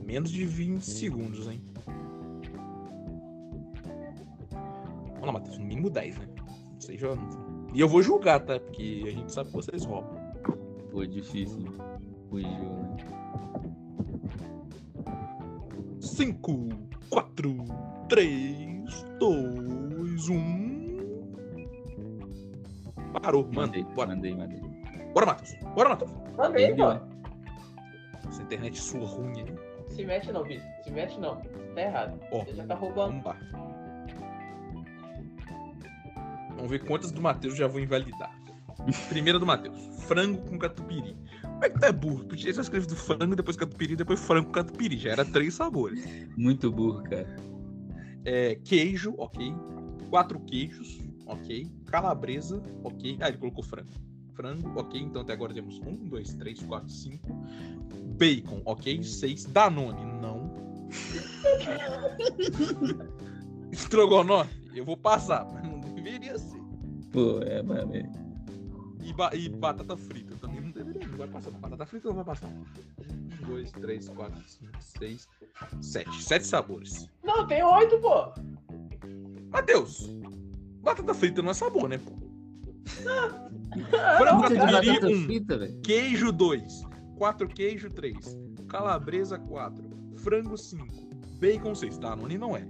Menos 0.05 0.29
de 0.31 0.45
20 0.45 0.83
segundos, 0.83 1.47
hein? 1.47 1.63
Vamos 5.13 5.25
lá, 5.25 5.31
Matheus. 5.31 5.57
No 5.57 5.65
mínimo 5.65 5.89
10, 5.89 6.19
né? 6.19 6.27
Não 6.73 6.81
sei, 6.81 6.97
já... 6.97 7.09
E 7.73 7.79
eu 7.79 7.87
vou 7.87 8.01
julgar, 8.01 8.39
tá? 8.41 8.59
Porque 8.59 9.03
a 9.07 9.11
gente 9.11 9.31
sabe 9.31 9.49
que 9.49 9.55
vocês 9.55 9.85
roubam. 9.85 10.19
Pô, 10.91 11.05
difícil. 11.05 11.63
Fugiu, 12.29 12.49
né? 12.49 12.97
5, 15.99 16.69
4, 17.09 17.55
3, 18.09 19.05
2, 19.19 20.29
1. 20.29 20.81
Parou. 23.21 23.47
Mandei, 23.53 23.83
Bora. 23.83 24.07
mandei, 24.09 24.35
mandei. 24.35 24.59
Bora, 25.13 25.25
Matheus. 25.27 25.55
Bora, 25.75 25.89
Matheus. 25.89 26.11
Também, 26.35 26.65
Entendeu? 26.67 26.99
pô. 26.99 28.27
Essa 28.29 28.41
internet 28.43 28.77
sua 28.79 29.05
ruim 29.05 29.41
aí. 29.41 29.55
Se 29.89 30.05
mete 30.05 30.31
não, 30.31 30.43
Vitor. 30.43 30.65
Se 30.83 30.91
mete 30.91 31.19
não. 31.19 31.35
Tá 31.75 31.81
errado. 31.81 32.19
Ó, 32.31 32.43
Você 32.45 32.53
já 32.53 32.65
tá 32.65 32.75
roubando. 32.75 33.21
vamos 33.21 33.25
lá. 33.25 33.37
Vamos 36.61 36.69
ver 36.69 36.85
quantas 36.85 37.11
do 37.11 37.19
Matheus 37.19 37.57
já 37.57 37.65
vou 37.65 37.81
invalidar. 37.81 38.39
Primeira 39.09 39.39
do 39.39 39.47
Matheus. 39.47 39.81
Frango 40.05 40.47
com 40.47 40.59
catupiry. 40.59 41.17
Como 41.41 41.65
é 41.65 41.69
que 41.71 41.79
tu 41.79 41.85
é 41.85 41.91
burro? 41.91 42.23
Tu 42.25 42.35
tinha 42.35 42.53
só 42.53 42.61
escrevido 42.61 42.95
frango, 42.95 43.35
depois 43.35 43.57
catupiry, 43.57 43.95
depois 43.95 44.19
frango 44.19 44.45
com 44.45 44.51
catupiry. 44.51 44.95
Já 44.95 45.09
era 45.09 45.25
três 45.25 45.55
sabores. 45.55 46.05
Muito 46.37 46.71
burro, 46.71 47.01
cara. 47.01 47.35
É, 48.25 48.59
queijo, 48.63 49.15
ok. 49.17 49.51
Quatro 50.11 50.39
queijos, 50.41 50.99
ok. 51.25 51.65
Calabresa, 51.87 52.61
ok. 52.83 53.17
Ah, 53.21 53.29
ele 53.29 53.39
colocou 53.39 53.63
frango. 53.63 53.89
Frango, 54.35 54.79
ok. 54.79 55.01
Então 55.01 55.23
até 55.23 55.33
agora 55.33 55.55
temos 55.55 55.79
um, 55.79 55.95
dois, 55.95 56.35
três, 56.35 56.61
quatro, 56.61 56.91
cinco. 56.91 57.27
Bacon, 58.19 58.61
ok. 58.65 59.01
Seis. 59.01 59.45
Danone, 59.45 60.05
não. 60.21 60.53
Estrogonofe, 63.71 64.61
eu 64.75 64.85
vou 64.85 64.97
passar, 64.97 65.45
deveria 66.01 66.37
ser. 66.37 66.59
Pô, 67.11 67.39
é, 67.41 67.61
mano. 67.61 67.95
é. 67.95 68.09
E, 69.03 69.13
ba- 69.13 69.31
e 69.33 69.49
batata 69.49 69.97
frita 69.97 70.35
também 70.37 70.61
não 70.61 70.71
deveria, 70.71 71.07
não 71.07 71.17
vai 71.17 71.27
passar. 71.27 71.51
Batata 71.51 71.85
frita 71.85 72.07
não 72.09 72.15
vai 72.15 72.25
passar. 72.25 72.47
Um, 72.47 72.63
dois, 73.47 73.71
três, 73.71 74.07
quatro, 74.09 74.41
cinco, 74.47 74.71
seis, 74.79 75.27
sete. 75.81 76.23
Sete 76.23 76.45
sabores. 76.45 77.09
Não, 77.23 77.45
tem 77.47 77.63
oito, 77.63 77.97
pô. 77.99 78.31
Matheus, 79.51 80.07
batata 80.81 81.13
frita 81.13 81.41
não 81.41 81.49
é 81.51 81.53
sabor, 81.53 81.89
né, 81.89 81.97
pô? 81.97 82.11
Frango 84.17 84.41
catupiry, 84.43 85.15
um. 85.15 85.25
frita, 85.25 85.57
velho. 85.57 85.79
Queijo 85.81 86.31
2. 86.31 86.81
Quatro 87.17 87.47
queijo 87.47 87.89
3. 87.89 88.37
Calabresa 88.67 89.37
4. 89.39 89.83
Frango 90.17 90.57
5. 90.57 90.85
Bacon 91.39 91.73
6. 91.73 91.97
Danone 91.97 92.37
não 92.37 92.55
é. 92.55 92.65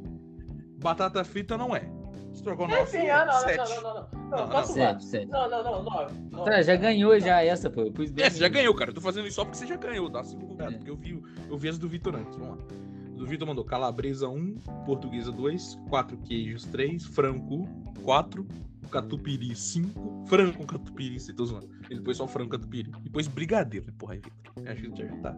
Batata 0.78 1.24
frita 1.24 1.58
não 1.58 1.76
é. 1.76 1.90
Estrogonofe 2.34 2.98
Enfim, 2.98 3.10
ah, 3.10 3.26
não, 3.26 3.34
não, 3.34 3.42
7. 3.42 3.58
não, 3.58 3.66
não, 3.66 3.82
não, 3.82 3.94
não. 3.94 4.22
Não, 4.30 4.48
Não, 4.48 4.48
não. 4.48 5.50
Não, 5.50 5.50
não, 5.50 5.64
não, 5.64 5.84
nove. 5.84 6.16
Cara, 6.46 6.64
já 6.64 6.76
ganhou 6.76 7.20
já 7.20 7.44
essa, 7.44 7.70
pô. 7.70 7.82
Eu 7.82 7.92
pus 7.92 8.10
bem. 8.10 8.26
É, 8.26 8.30
você 8.30 8.40
já 8.40 8.48
ganhou, 8.48 8.74
cara. 8.74 8.92
Eu 8.92 8.96
tô 8.96 9.02
fazendo 9.02 9.28
isso 9.28 9.36
só 9.36 9.44
porque 9.46 9.58
você 9.58 9.68
já 9.68 9.76
ganhou. 9.76 10.10
Dá 10.10 10.24
cinco 10.24 10.46
lugares. 10.46 10.76
É. 10.76 10.78
Porque 10.78 10.92
eu 10.92 10.96
vi, 10.96 11.22
eu 11.50 11.58
vi 11.58 11.70
as 11.70 11.78
do 11.78 11.90
Vitor 11.90 12.16
antes. 12.16 12.38
Vamos 12.38 12.58
lá. 12.58 12.66
Do 13.16 13.26
Vitor 13.28 13.48
mandou 13.48 13.64
calabresa 13.64 14.28
1, 14.28 14.56
portuguesa 14.86 15.32
2, 15.32 15.80
4 15.90 16.18
queijos 16.20 16.66
3, 16.66 17.06
frango 17.06 17.68
4, 18.04 18.48
catupiry 18.90 19.56
5, 19.56 20.26
frango 20.26 20.58
com 20.58 20.66
catupiry, 20.66 21.20
você 21.20 21.32
tô 21.32 21.46
zoando. 21.46 21.70
Ele 21.90 22.02
pôs 22.02 22.18
só 22.18 22.28
frango 22.28 22.50
com 22.50 22.58
catupiry. 22.58 22.92
E 23.06 23.10
pôs 23.10 23.28
brigadeiro. 23.28 23.86
né? 23.86 23.94
Porra, 23.98 24.14
aí, 24.14 24.20
Vitor. 24.20 24.42
Acho 24.68 24.82
que 24.82 25.02
já 25.04 25.16
tá. 25.18 25.36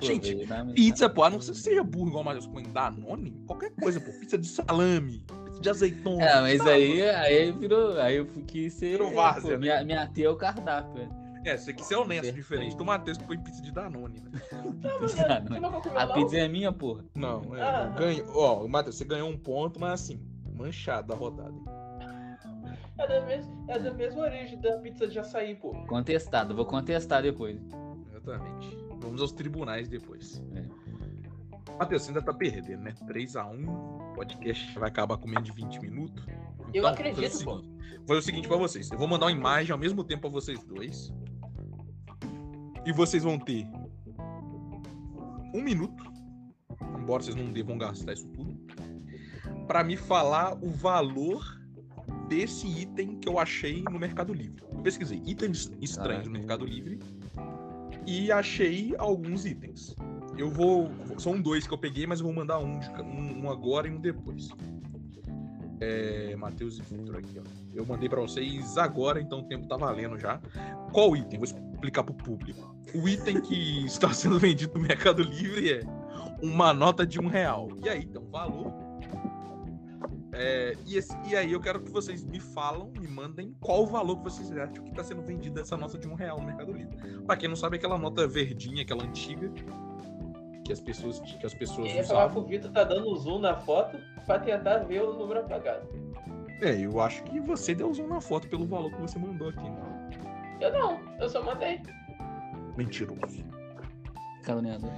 Gente, 0.00 0.36
Pizza, 0.74 1.08
pô, 1.08 1.24
a 1.24 1.30
não 1.30 1.40
ser 1.40 1.52
que 1.52 1.58
seja 1.58 1.82
burro 1.82 2.08
igual 2.08 2.22
o 2.22 2.26
Matheus 2.26 2.46
põe 2.46 2.62
Danone, 2.64 3.32
qualquer 3.46 3.72
coisa, 3.72 4.00
pô. 4.00 4.12
Pizza 4.12 4.36
de 4.36 4.46
salame, 4.46 5.24
de 5.60 5.70
azeitona. 5.70 6.24
É, 6.24 6.40
mas 6.40 6.60
aí, 6.62 7.02
aí 7.10 7.52
virou. 7.52 8.00
Aí 8.00 8.16
eu 8.16 8.26
quis 8.46 8.72
ser. 8.74 8.92
Virou 8.92 9.12
várzea, 9.12 9.42
pô, 9.42 9.48
né? 9.50 9.56
minha, 9.58 9.84
minha 9.84 10.06
tia 10.08 10.26
é 10.26 10.30
o 10.30 10.36
cardápio, 10.36 10.94
velho. 10.94 11.22
É, 11.44 11.56
você 11.56 11.72
quis 11.72 11.86
ser 11.86 11.96
honesto, 11.96 12.22
Perfeito. 12.22 12.36
diferente 12.36 12.76
do 12.76 12.84
Matheus 12.84 13.18
que 13.18 13.24
põe 13.24 13.36
pizza 13.36 13.60
de 13.60 13.72
Danone, 13.72 14.20
né? 14.20 14.40
Não, 15.60 15.72
mas 15.72 15.96
A 15.96 16.06
pizza 16.14 16.38
é 16.38 16.46
minha, 16.46 16.72
porra. 16.72 17.04
Não, 17.16 17.56
é, 17.56 17.62
Ah. 17.62 17.86
não, 17.86 17.94
ganho. 17.96 18.24
Ó, 18.32 18.68
Matheus, 18.68 18.96
você 18.96 19.04
ganhou 19.04 19.28
um 19.28 19.36
ponto, 19.36 19.80
mas 19.80 19.94
assim, 20.02 20.20
manchado 20.56 21.08
da 21.08 21.14
rodada. 21.16 21.52
É 22.98 23.08
da, 23.08 23.20
mes... 23.26 23.50
é 23.66 23.78
da 23.78 23.92
mesma 23.92 24.22
origem 24.22 24.60
da 24.60 24.76
pizza 24.78 25.08
de 25.08 25.18
açaí, 25.18 25.56
pô. 25.56 25.70
Contestado, 25.88 26.54
vou 26.54 26.64
contestar 26.64 27.22
depois. 27.22 27.60
Exatamente. 28.14 28.78
Vamos 29.00 29.20
aos 29.20 29.32
tribunais 29.32 29.88
depois. 29.88 30.40
É. 30.54 30.62
Matheus, 31.82 32.02
você 32.02 32.10
ainda 32.10 32.22
tá 32.22 32.32
perdendo, 32.32 32.82
né? 32.82 32.94
3x1, 33.06 33.68
o 33.68 34.14
podcast 34.14 34.78
vai 34.78 34.88
acabar 34.88 35.16
com 35.16 35.26
menos 35.28 35.44
de 35.44 35.52
20 35.52 35.80
minutos. 35.80 36.24
Eu 36.28 36.34
Então, 36.74 36.90
acredito, 36.90 37.20
faz 37.20 37.40
o 37.40 37.44
pô. 37.44 37.56
seguinte, 37.60 38.00
Foi 38.06 38.18
o 38.18 38.22
seguinte 38.22 38.48
pra 38.48 38.56
vocês. 38.56 38.90
Eu 38.90 38.98
vou 38.98 39.08
mandar 39.08 39.26
uma 39.26 39.32
imagem 39.32 39.72
ao 39.72 39.78
mesmo 39.78 40.04
tempo 40.04 40.22
pra 40.22 40.30
vocês 40.30 40.62
dois. 40.62 41.12
E 42.86 42.92
vocês 42.92 43.24
vão 43.24 43.36
ter 43.38 43.66
um 45.54 45.60
minuto, 45.62 46.04
embora 46.98 47.22
vocês 47.22 47.34
não 47.36 47.52
devam 47.52 47.76
gastar 47.76 48.12
isso 48.12 48.28
tudo, 48.28 48.56
pra 49.66 49.82
me 49.84 49.96
falar 49.96 50.54
o 50.62 50.68
valor 50.70 51.44
desse 52.28 52.66
item 52.66 53.18
que 53.18 53.28
eu 53.28 53.38
achei 53.38 53.82
no 53.90 53.98
Mercado 53.98 54.32
Livre. 54.32 54.62
Eu 54.72 54.82
pesquisei 54.82 55.20
itens 55.26 55.70
estranhos 55.80 56.26
no 56.26 56.32
Mercado 56.32 56.64
Livre 56.64 56.98
e 58.06 58.30
achei 58.32 58.94
alguns 58.98 59.44
itens. 59.44 59.94
Eu 60.36 60.50
vou. 60.50 60.90
São 61.18 61.40
dois 61.40 61.66
que 61.66 61.74
eu 61.74 61.78
peguei, 61.78 62.06
mas 62.06 62.20
eu 62.20 62.26
vou 62.26 62.34
mandar 62.34 62.58
um, 62.58 62.78
de 62.78 62.88
um, 63.02 63.44
um 63.44 63.50
agora 63.50 63.86
e 63.86 63.90
um 63.90 64.00
depois. 64.00 64.48
É, 65.80 66.36
Matheus 66.36 66.78
e 66.78 66.82
Victor 66.82 67.16
aqui, 67.16 67.38
ó. 67.40 67.42
Eu 67.74 67.84
mandei 67.84 68.08
pra 68.08 68.20
vocês 68.20 68.78
agora, 68.78 69.20
então 69.20 69.40
o 69.40 69.42
tempo 69.44 69.66
tá 69.66 69.76
valendo 69.76 70.18
já. 70.18 70.40
Qual 70.92 71.16
item? 71.16 71.38
Vou 71.40 71.44
explicar 71.44 72.04
pro 72.04 72.14
público. 72.14 72.74
O 72.94 73.08
item 73.08 73.40
que 73.40 73.84
está 73.86 74.12
sendo 74.12 74.38
vendido 74.38 74.74
no 74.74 74.80
Mercado 74.80 75.22
Livre 75.22 75.72
é 75.72 75.80
uma 76.40 76.72
nota 76.72 77.04
de 77.06 77.20
um 77.20 77.26
real. 77.26 77.68
E 77.84 77.88
aí, 77.88 78.04
então, 78.04 78.24
valor. 78.30 78.72
É, 80.34 80.74
e, 80.86 80.96
esse- 80.96 81.14
e 81.28 81.36
aí 81.36 81.52
eu 81.52 81.60
quero 81.60 81.80
que 81.82 81.90
vocês 81.90 82.24
me 82.24 82.40
falam, 82.40 82.90
me 82.98 83.06
mandem 83.06 83.54
qual 83.60 83.82
o 83.82 83.86
valor 83.86 84.16
que 84.16 84.24
vocês 84.24 84.50
acham 84.56 84.82
que 84.84 84.90
está 84.90 85.04
sendo 85.04 85.20
vendido 85.22 85.60
essa 85.60 85.76
nota 85.76 85.98
de 85.98 86.08
um 86.08 86.14
real 86.14 86.38
no 86.40 86.46
Mercado 86.46 86.72
Livre. 86.72 86.96
Pra 87.26 87.36
quem 87.36 87.48
não 87.48 87.56
sabe, 87.56 87.76
aquela 87.76 87.98
nota 87.98 88.26
verdinha, 88.26 88.82
aquela 88.82 89.04
antiga, 89.04 89.52
que 90.64 90.72
as 90.72 90.80
pessoas, 90.80 91.20
que 91.20 91.44
as 91.44 91.54
pessoas 91.54 91.90
Eu 91.90 91.96
ia 91.96 92.04
falar 92.04 92.26
usavam. 92.26 92.42
pro 92.42 92.50
Vitor 92.50 92.70
tá 92.70 92.84
dando 92.84 93.14
zoom 93.16 93.40
na 93.40 93.56
foto 93.56 93.98
pra 94.26 94.38
tentar 94.38 94.78
ver 94.78 95.02
o 95.02 95.14
número 95.14 95.40
apagado. 95.40 95.88
É, 96.60 96.78
eu 96.80 97.00
acho 97.00 97.22
que 97.24 97.40
você 97.40 97.74
deu 97.74 97.92
zoom 97.92 98.06
na 98.06 98.20
foto 98.20 98.48
pelo 98.48 98.66
valor 98.66 98.92
que 98.92 99.00
você 99.00 99.18
mandou 99.18 99.48
aqui. 99.48 99.62
Né? 99.68 100.10
Eu 100.60 100.72
não, 100.72 101.00
eu 101.18 101.28
só 101.28 101.42
mandei. 101.42 101.80
Mentiroso. 102.76 103.44
Caluniador. 104.44 104.90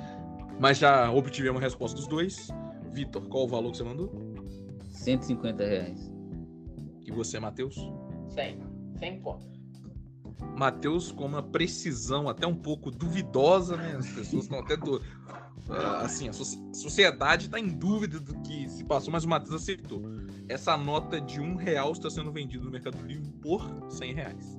Mas 0.61 0.79
já 0.79 1.11
obtivemos 1.11 1.61
a 1.61 1.65
resposta 1.65 1.97
dos 1.97 2.07
dois. 2.07 2.49
Vitor, 2.93 3.27
qual 3.29 3.45
o 3.45 3.49
valor 3.49 3.71
que 3.71 3.79
você 3.79 3.85
mandou? 3.85 4.13
150 4.91 5.65
reais. 5.65 6.13
E 7.05 7.11
você, 7.11 7.41
Matheus? 7.41 7.77
100. 8.29 8.59
100 8.99 9.21
conto. 9.21 9.47
Matheus 10.57 11.11
com 11.11 11.25
uma 11.25 11.43
precisão 11.43 12.29
até 12.29 12.47
um 12.47 12.55
pouco 12.55 12.91
duvidosa, 12.91 13.77
né? 13.77 13.97
As 13.99 14.09
pessoas 14.09 14.45
estão 14.45 14.61
até 14.61 14.77
do... 14.77 15.01
Ah, 15.69 16.03
assim, 16.03 16.29
a 16.29 16.33
sociedade 16.33 17.47
está 17.47 17.59
em 17.59 17.69
dúvida 17.69 18.21
do 18.21 18.39
que 18.43 18.69
se 18.69 18.85
passou, 18.85 19.13
mas 19.13 19.25
o 19.25 19.29
Matheus 19.29 19.63
acertou. 19.63 20.03
Essa 20.49 20.77
nota 20.77 21.21
de 21.21 21.41
um 21.41 21.55
real 21.55 21.93
está 21.93 22.11
sendo 22.11 22.31
vendida 22.31 22.63
no 22.63 22.71
Mercado 22.71 22.99
Livre 23.07 23.31
por 23.41 23.63
100 23.91 24.15
reais. 24.15 24.59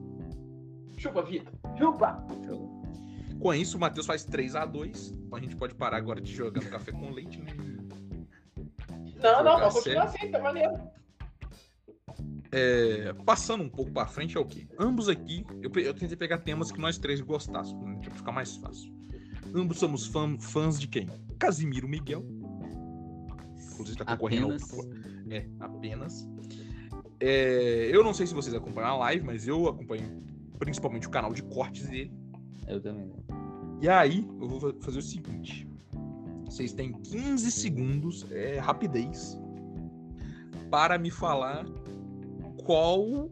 Chupa, 0.97 1.21
Vitor. 1.21 1.53
Chupa! 1.77 2.25
Com 3.39 3.53
isso, 3.53 3.77
o 3.77 3.79
Matheus 3.79 4.07
faz 4.07 4.23
3 4.23 4.55
a 4.55 4.65
2 4.65 5.11
Então 5.11 5.37
a 5.37 5.41
gente 5.41 5.55
pode 5.55 5.75
parar 5.75 5.97
agora 5.97 6.21
de 6.21 6.33
jogar 6.33 6.63
no 6.63 6.69
café 6.69 6.91
com 6.91 7.11
leite, 7.11 7.39
né? 7.39 7.53
Não, 9.21 9.43
não, 9.43 9.59
vamos 9.59 9.73
continuar 9.75 10.05
assim, 10.05 10.31
tá 10.31 10.39
maneiro. 10.39 10.73
É, 12.51 13.13
passando 13.25 13.63
um 13.63 13.69
pouco 13.69 13.91
para 13.91 14.07
frente 14.07 14.37
é 14.37 14.39
o 14.39 14.45
que? 14.45 14.67
Ambos 14.79 15.09
aqui, 15.09 15.45
eu, 15.61 15.71
eu, 15.81 15.93
tentei 15.93 16.15
pegar 16.15 16.37
temas 16.37 16.71
que 16.71 16.79
nós 16.79 16.97
três 16.97 17.19
gostássemos, 17.19 17.83
né, 17.85 17.99
para 18.01 18.11
ficar 18.11 18.31
mais 18.31 18.55
fácil. 18.55 18.93
Ambos 19.55 19.79
somos 19.79 20.05
fã, 20.05 20.37
fãs 20.37 20.77
de 20.79 20.87
quem? 20.87 21.07
Casimiro 21.39 21.87
Miguel. 21.87 22.25
Inclusive 23.71 23.97
tá 23.97 24.05
concorrendo 24.05 24.47
Apenas. 24.47 24.73
ao... 24.73 24.85
É, 25.31 25.47
apenas. 25.59 26.27
É, 27.21 27.89
eu 27.91 28.03
não 28.03 28.13
sei 28.13 28.27
se 28.27 28.33
vocês 28.33 28.53
acompanham 28.53 28.89
a 28.89 28.97
live, 28.97 29.25
mas 29.25 29.47
eu 29.47 29.67
acompanho 29.67 30.21
principalmente 30.59 31.07
o 31.07 31.09
canal 31.09 31.33
de 31.33 31.41
cortes 31.43 31.87
dele. 31.87 32.11
Eu 32.67 32.81
também. 32.81 33.09
E 33.81 33.87
aí, 33.87 34.27
eu 34.41 34.47
vou 34.47 34.73
fazer 34.81 34.99
o 34.99 35.01
seguinte. 35.01 35.67
Vocês 36.45 36.73
têm 36.73 36.91
15 36.91 37.49
segundos, 37.51 38.29
é 38.31 38.59
rapidez, 38.59 39.39
para 40.69 40.97
me 40.97 41.09
falar 41.09 41.65
qual 42.63 43.29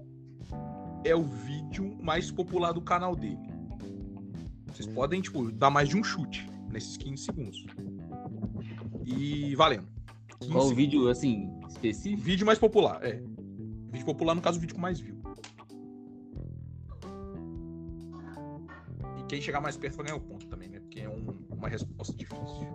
é 1.03 1.15
o 1.15 1.23
vídeo 1.23 1.97
mais 2.01 2.31
popular 2.31 2.71
do 2.71 2.81
canal 2.81 3.15
dele. 3.15 3.52
Vocês 4.73 4.87
podem, 4.87 5.21
tipo, 5.21 5.51
dar 5.51 5.69
mais 5.69 5.87
de 5.89 5.95
um 5.97 6.03
chute 6.03 6.49
nesses 6.69 6.97
15 6.97 7.23
segundos. 7.23 7.65
E 9.05 9.55
valendo. 9.55 9.87
15 10.39 10.51
Qual 10.51 10.65
o 10.67 10.73
vídeo, 10.75 11.07
assim, 11.09 11.49
específico? 11.69 12.21
Vídeo 12.23 12.45
mais 12.45 12.57
popular, 12.59 13.03
é. 13.03 13.21
Vídeo 13.91 14.05
popular, 14.05 14.33
no 14.33 14.41
caso, 14.41 14.57
o 14.57 14.61
vídeo 14.61 14.75
com 14.75 14.81
mais 14.81 14.99
view. 14.99 15.21
E 19.19 19.23
quem 19.27 19.41
chegar 19.41 19.61
mais 19.61 19.77
perto 19.77 19.97
vai 19.97 20.05
ganhar 20.07 20.17
o 20.17 20.21
ponto 20.21 20.47
também, 20.47 20.69
né? 20.69 20.79
Porque 20.79 21.01
é 21.01 21.09
um- 21.09 21.37
uma 21.51 21.67
resposta 21.69 22.13
difícil. 22.15 22.67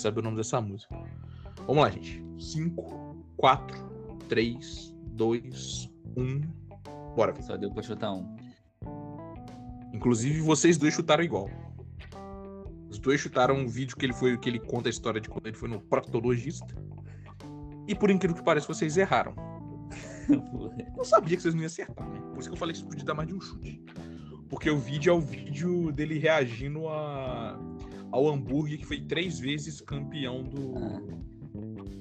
Sabe 0.00 0.20
o 0.20 0.22
nome 0.22 0.36
dessa 0.36 0.60
música? 0.60 0.94
Vamos 1.66 1.82
lá, 1.82 1.90
gente. 1.90 2.24
5, 2.38 3.16
4, 3.36 4.16
3, 4.28 4.94
2, 5.06 5.90
1. 6.16 6.40
Bora. 7.16 7.34
Só 7.42 7.56
deu 7.56 7.72
pra 7.72 7.82
chutar 7.82 8.12
um. 8.12 8.36
Inclusive, 9.92 10.40
vocês 10.40 10.78
dois 10.78 10.94
chutaram 10.94 11.24
igual. 11.24 11.50
Os 12.88 12.98
dois 12.98 13.20
chutaram 13.20 13.56
um 13.56 13.66
vídeo 13.66 13.96
que 13.96 14.06
ele 14.06 14.12
foi 14.12 14.38
que 14.38 14.48
ele 14.48 14.60
conta 14.60 14.88
a 14.88 14.90
história 14.90 15.20
de 15.20 15.28
quando 15.28 15.46
ele 15.46 15.56
foi 15.56 15.68
no 15.68 15.80
proctologista. 15.80 16.74
E 17.88 17.94
por 17.94 18.10
incrível 18.10 18.36
que 18.36 18.44
pareça, 18.44 18.66
vocês 18.66 18.96
erraram. 18.96 19.34
Eu 20.96 21.04
sabia 21.04 21.36
que 21.36 21.42
vocês 21.42 21.54
não 21.54 21.62
iam 21.62 21.66
acertar, 21.66 22.08
né? 22.08 22.20
Por 22.20 22.38
isso 22.38 22.48
que 22.48 22.54
eu 22.54 22.58
falei 22.58 22.72
que 22.74 22.80
vocês 22.80 22.88
podiam 22.88 23.06
dar 23.06 23.14
mais 23.14 23.28
de 23.28 23.34
um 23.34 23.40
chute. 23.40 23.82
Porque 24.48 24.70
o 24.70 24.78
vídeo 24.78 25.10
é 25.10 25.14
o 25.14 25.20
vídeo 25.20 25.90
dele 25.90 26.18
reagindo 26.18 26.88
a, 26.88 27.58
ao 28.10 28.28
hambúrguer 28.28 28.78
que 28.78 28.86
foi 28.86 29.00
três 29.00 29.38
vezes 29.38 29.80
campeão 29.80 30.42
do, 30.42 30.74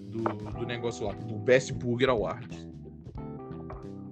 do, 0.10 0.24
do 0.52 0.66
negócio 0.66 1.06
lá, 1.06 1.14
do 1.14 1.36
Best 1.36 1.74
Burger 1.74 2.10
Awards. 2.10 2.68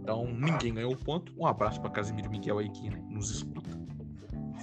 Então, 0.01 0.27
ninguém 0.27 0.73
ganhou 0.73 0.93
o 0.93 0.97
ponto. 0.97 1.34
Um 1.38 1.47
abraço 1.47 1.81
pra 1.81 1.89
Casimiro 1.89 2.29
Miguel 2.29 2.60
aí 2.60 2.69
que 2.69 2.89
né, 2.89 3.03
nos 3.10 3.31
escuta. 3.31 3.71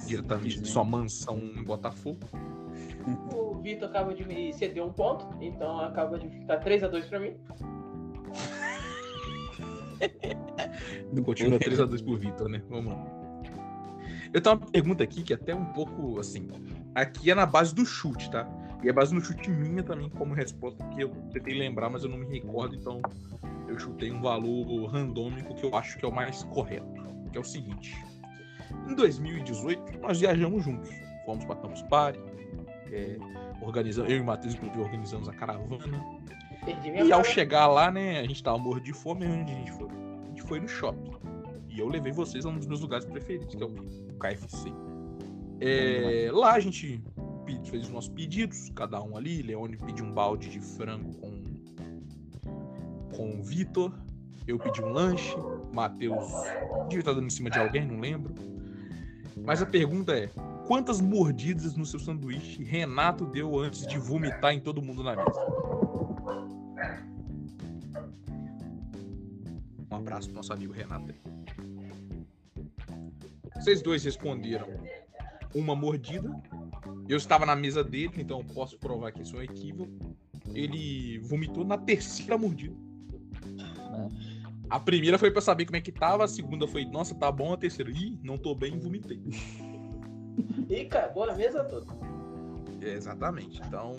Diretamente 0.06 0.60
de 0.60 0.68
sua 0.68 0.84
mansão 0.84 1.38
em 1.38 1.64
Botafogo. 1.64 2.20
O 3.34 3.56
Vitor 3.60 3.88
acaba 3.88 4.14
de 4.14 4.24
me 4.24 4.52
ceder 4.52 4.84
um 4.84 4.92
ponto, 4.92 5.26
então 5.42 5.80
acaba 5.80 6.18
de 6.18 6.28
ficar 6.28 6.60
3x2 6.60 7.08
pra 7.08 7.18
mim. 7.18 7.34
Continua 11.24 11.58
3x2 11.58 12.04
por 12.04 12.18
Vitor, 12.18 12.48
né? 12.48 12.62
Vamos 12.68 12.92
lá. 12.92 13.04
Eu 14.32 14.40
tenho 14.40 14.56
uma 14.56 14.66
pergunta 14.66 15.02
aqui 15.04 15.22
que 15.22 15.32
é 15.32 15.36
até 15.36 15.54
um 15.54 15.64
pouco 15.66 16.18
assim. 16.18 16.48
Aqui 16.94 17.30
é 17.30 17.34
na 17.34 17.46
base 17.46 17.74
do 17.74 17.84
chute, 17.86 18.30
tá? 18.30 18.46
E 18.82 18.88
é 18.88 18.92
base 18.92 19.14
no 19.14 19.20
chute 19.20 19.50
minha 19.50 19.82
também 19.82 20.10
como 20.10 20.34
resposta, 20.34 20.82
porque 20.84 21.04
eu 21.04 21.10
tentei 21.32 21.54
lembrar, 21.54 21.88
mas 21.88 22.04
eu 22.04 22.10
não 22.10 22.18
me 22.18 22.26
recordo, 22.26 22.74
então 22.74 23.00
eu 23.68 23.78
chutei 23.78 24.10
um 24.10 24.20
valor 24.20 24.86
randômico 24.86 25.54
que 25.54 25.64
eu 25.64 25.74
acho 25.76 25.96
que 25.98 26.04
é 26.04 26.08
o 26.08 26.12
mais 26.12 26.44
correto. 26.44 27.02
Que 27.30 27.38
é 27.38 27.40
o 27.40 27.44
seguinte. 27.44 27.96
Em 28.88 28.94
2018, 28.94 29.98
nós 30.00 30.20
viajamos 30.20 30.64
juntos. 30.64 30.90
Fomos 31.24 31.44
para 31.44 31.56
Campus 31.56 31.82
Party. 31.82 32.18
É, 32.90 33.16
organizamos, 33.62 34.10
eu 34.10 34.18
e 34.18 34.20
o 34.20 34.24
Matheus, 34.24 34.54
inclusive, 34.54 34.80
organizamos 34.82 35.28
a 35.28 35.32
caravana. 35.32 36.04
E 37.04 37.12
ao 37.12 37.24
chegar 37.24 37.66
lá, 37.68 37.90
né, 37.90 38.20
a 38.20 38.22
gente 38.24 38.42
tava 38.42 38.58
morto 38.58 38.82
de 38.82 38.92
fome, 38.92 39.26
onde 39.26 39.50
a 39.50 39.54
gente 39.54 39.72
foi? 39.72 39.88
A 39.88 40.28
gente 40.28 40.42
foi 40.42 40.60
no 40.60 40.68
shopping. 40.68 41.12
E 41.70 41.80
eu 41.80 41.88
levei 41.88 42.12
vocês 42.12 42.44
a 42.44 42.50
um 42.50 42.58
dos 42.58 42.66
meus 42.66 42.80
lugares 42.80 43.06
preferidos, 43.06 43.54
que 43.54 43.62
é 43.62 43.66
o 43.66 43.72
KFC. 44.18 44.70
É, 45.64 46.28
lá 46.32 46.54
a 46.54 46.60
gente 46.60 47.00
fez 47.70 47.84
os 47.84 47.88
nossos 47.90 48.10
pedidos, 48.10 48.68
cada 48.74 49.00
um 49.00 49.16
ali. 49.16 49.42
Leone 49.42 49.76
pediu 49.76 50.04
um 50.04 50.12
balde 50.12 50.50
de 50.50 50.58
frango 50.58 51.14
com, 51.14 51.44
com 53.14 53.38
o 53.38 53.42
Vitor. 53.44 53.92
Eu 54.44 54.58
pedi 54.58 54.82
um 54.82 54.88
lanche. 54.88 55.36
Matheus 55.72 56.26
devia 56.88 56.98
estar 56.98 57.12
dando 57.12 57.26
em 57.26 57.30
cima 57.30 57.48
de 57.48 57.60
alguém, 57.60 57.86
não 57.86 58.00
lembro. 58.00 58.34
Mas 59.36 59.62
a 59.62 59.66
pergunta 59.66 60.12
é: 60.12 60.30
quantas 60.66 61.00
mordidas 61.00 61.76
no 61.76 61.86
seu 61.86 62.00
sanduíche 62.00 62.64
Renato 62.64 63.24
deu 63.24 63.56
antes 63.56 63.86
de 63.86 63.98
vomitar 63.98 64.52
em 64.52 64.58
todo 64.58 64.82
mundo 64.82 65.04
na 65.04 65.14
mesa? 65.14 65.46
Um 69.88 69.94
abraço 69.94 70.26
pro 70.26 70.36
nosso 70.38 70.52
amigo 70.52 70.72
Renato. 70.72 71.14
Vocês 73.54 73.80
dois 73.80 74.02
responderam 74.02 74.66
uma 75.54 75.74
mordida. 75.74 76.30
Eu 77.08 77.16
estava 77.16 77.44
na 77.44 77.56
mesa 77.56 77.82
dele, 77.82 78.12
então 78.18 78.38
eu 78.38 78.44
posso 78.44 78.78
provar 78.78 79.12
que 79.12 79.22
isso 79.22 79.36
é 79.36 79.40
um 79.40 79.42
equívoco. 79.42 80.16
Ele 80.54 81.18
vomitou 81.20 81.64
na 81.64 81.78
terceira 81.78 82.36
mordida. 82.38 82.76
A 84.70 84.80
primeira 84.80 85.18
foi 85.18 85.30
pra 85.30 85.42
saber 85.42 85.66
como 85.66 85.76
é 85.76 85.80
que 85.80 85.92
tava, 85.92 86.24
a 86.24 86.28
segunda 86.28 86.66
foi, 86.66 86.84
nossa, 86.86 87.14
tá 87.14 87.30
bom, 87.30 87.52
a 87.52 87.56
terceira, 87.56 87.90
ih, 87.90 88.18
não 88.22 88.38
tô 88.38 88.54
bem, 88.54 88.78
vomitei. 88.78 89.20
Ih, 90.70 90.86
acabou 90.86 91.24
a 91.28 91.34
mesa 91.34 91.62
toda. 91.64 91.86
É, 92.80 92.94
exatamente. 92.94 93.60
Então, 93.66 93.94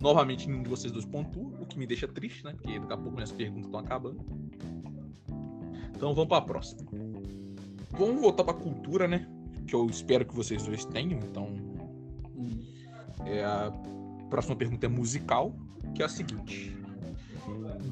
novamente, 0.00 0.48
nenhum 0.48 0.62
de 0.62 0.68
vocês 0.70 0.90
dois 0.90 1.04
pontua, 1.04 1.52
o 1.60 1.66
que 1.66 1.78
me 1.78 1.86
deixa 1.86 2.08
triste, 2.08 2.42
né? 2.42 2.52
Porque 2.54 2.78
daqui 2.78 2.92
a 2.92 2.96
pouco 2.96 3.12
minhas 3.12 3.30
perguntas 3.30 3.66
estão 3.66 3.80
acabando. 3.80 4.18
Então, 5.94 6.14
vamos 6.14 6.28
pra 6.28 6.40
próxima. 6.40 6.80
Vamos 7.90 8.20
voltar 8.20 8.44
pra 8.44 8.54
cultura, 8.54 9.06
né? 9.06 9.28
Que 9.68 9.74
eu 9.74 9.86
espero 9.86 10.24
que 10.24 10.34
vocês 10.34 10.64
dois 10.64 10.84
tenham. 10.86 11.20
Então, 11.20 11.54
é, 13.26 13.44
a 13.44 13.70
próxima 14.30 14.56
pergunta 14.56 14.86
é 14.86 14.88
musical, 14.88 15.54
que 15.94 16.02
é 16.02 16.06
a 16.06 16.08
seguinte. 16.08 16.76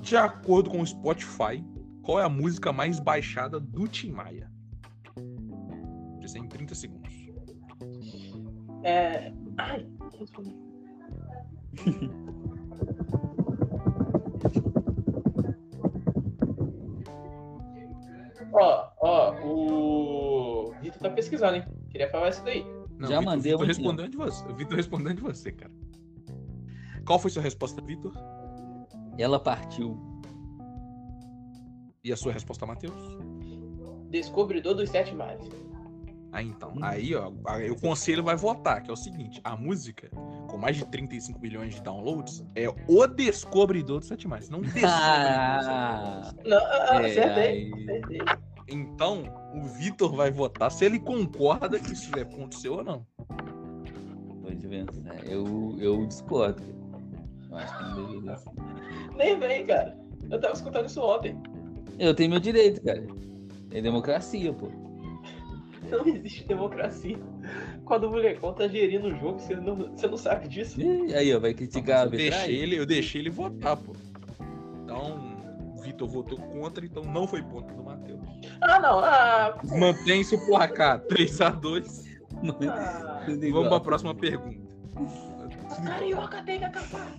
De 0.00 0.16
acordo 0.16 0.70
com 0.70 0.80
o 0.80 0.86
Spotify, 0.86 1.62
qual 2.02 2.18
é 2.18 2.24
a 2.24 2.28
música 2.28 2.72
mais 2.72 2.98
baixada 2.98 3.60
do 3.60 3.86
Tim 3.86 4.12
Maia? 4.12 4.50
Isso 6.22 6.38
é 6.38 6.40
em 6.40 6.48
30 6.48 6.74
segundos. 6.74 7.14
É. 8.82 9.32
Ai, 9.58 9.86
tá 21.08 21.14
pesquisando, 21.14 21.56
hein? 21.56 21.64
Queria 21.90 22.08
falar 22.10 22.28
isso 22.30 22.44
daí. 22.44 22.64
Não, 22.98 23.08
Já 23.08 23.18
Vitor- 23.18 23.24
mandei 23.24 23.52
Vitor 23.52 23.66
respondendo 23.66 24.10
de 24.10 24.16
você. 24.16 24.52
Vitor 24.54 24.76
respondendo 24.76 25.16
de 25.16 25.22
você, 25.22 25.52
cara. 25.52 25.72
Qual 27.06 27.18
foi 27.18 27.30
sua 27.30 27.42
resposta, 27.42 27.80
Vitor? 27.82 28.12
Ela 29.18 29.38
partiu. 29.38 29.98
E 32.02 32.12
a 32.12 32.16
sua 32.16 32.32
resposta, 32.32 32.64
Matheus? 32.66 32.94
Descobridor 34.10 34.74
dos 34.74 34.88
Sete 34.90 35.14
Mares. 35.14 35.48
Ah, 36.32 36.42
então. 36.42 36.74
Aí, 36.82 37.14
ó, 37.14 37.32
aí 37.46 37.70
o 37.70 37.80
conselho 37.80 38.22
vai 38.22 38.36
votar, 38.36 38.82
que 38.82 38.90
é 38.90 38.92
o 38.92 38.96
seguinte: 38.96 39.40
a 39.42 39.56
música, 39.56 40.10
com 40.48 40.56
mais 40.58 40.76
de 40.76 40.84
35 40.86 41.40
milhões 41.40 41.74
de 41.74 41.82
downloads, 41.82 42.44
é 42.54 42.68
o 42.68 43.06
descobridor 43.06 43.98
dos 44.00 44.08
Sete 44.08 44.28
Mares, 44.28 44.48
não 44.50 44.60
descobridor. 44.62 44.90
Ah, 44.90 46.32
Não, 46.44 46.58
ah, 46.58 47.02
é, 47.02 47.06
acertei. 47.10 47.42
aí- 47.44 47.72
acertei. 47.72 48.18
Então, 48.68 49.22
o 49.56 49.62
Vitor 49.62 50.14
vai 50.14 50.30
votar 50.30 50.70
se 50.70 50.84
ele 50.84 50.98
concorda 50.98 51.80
que 51.80 51.94
isso 51.94 52.10
é 52.18 52.24
ponto 52.24 52.54
seu 52.54 52.74
ou 52.74 52.84
não. 52.84 53.06
pode 54.42 54.68
pensar. 54.68 55.26
Eu, 55.26 55.74
eu 55.78 56.06
discordo. 56.06 56.62
Eu 57.50 57.56
acho 57.56 57.78
que 57.78 57.84
não 57.84 58.06
deveria 58.06 58.36
ser. 58.36 58.50
Nem 59.16 59.38
vem, 59.38 59.66
cara. 59.66 59.96
Eu 60.30 60.38
tava 60.40 60.52
escutando 60.52 60.86
isso 60.86 61.00
ontem. 61.00 61.40
Eu 61.98 62.14
tenho 62.14 62.30
meu 62.30 62.40
direito, 62.40 62.82
cara. 62.82 63.06
É 63.70 63.80
democracia, 63.80 64.52
pô. 64.52 64.68
Não 65.90 66.06
existe 66.06 66.46
democracia. 66.46 67.18
Quando 67.84 68.04
o 68.04 68.10
molecão 68.10 68.52
tá 68.52 68.66
gerindo 68.68 69.08
o 69.08 69.14
jogo, 69.14 69.38
você 69.38 69.54
não, 69.54 69.76
você 69.76 70.06
não 70.06 70.16
sabe 70.16 70.48
disso. 70.48 70.80
E 70.80 71.14
aí, 71.14 71.34
ó, 71.34 71.38
vai 71.38 71.54
criticar 71.54 72.00
a 72.00 72.04
eu, 72.04 72.10
deixei 72.10 72.28
arbitragem? 72.28 72.56
ele, 72.56 72.78
eu 72.78 72.84
deixei 72.86 73.20
ele 73.20 73.30
votar, 73.30 73.76
pô. 73.76 73.92
Então, 74.82 75.35
Vitor 75.86 76.08
votou 76.08 76.38
contra, 76.38 76.84
então 76.84 77.04
não 77.04 77.26
foi 77.28 77.42
ponto 77.42 77.72
do 77.74 77.82
Matheus. 77.84 78.20
Ah, 78.60 78.78
não. 78.80 78.98
Ah, 78.98 79.56
Mantém-se 79.78 80.34
o 80.34 80.46
placar 80.46 81.00
3x2. 81.06 82.04
ah, 82.68 83.22
Vamos 83.26 83.42
igual. 83.44 83.68
pra 83.68 83.80
próxima 83.80 84.14
pergunta. 84.14 84.60
carioca 85.84 86.42
tem 86.42 86.58
que 86.58 86.64
acabar. 86.64 87.12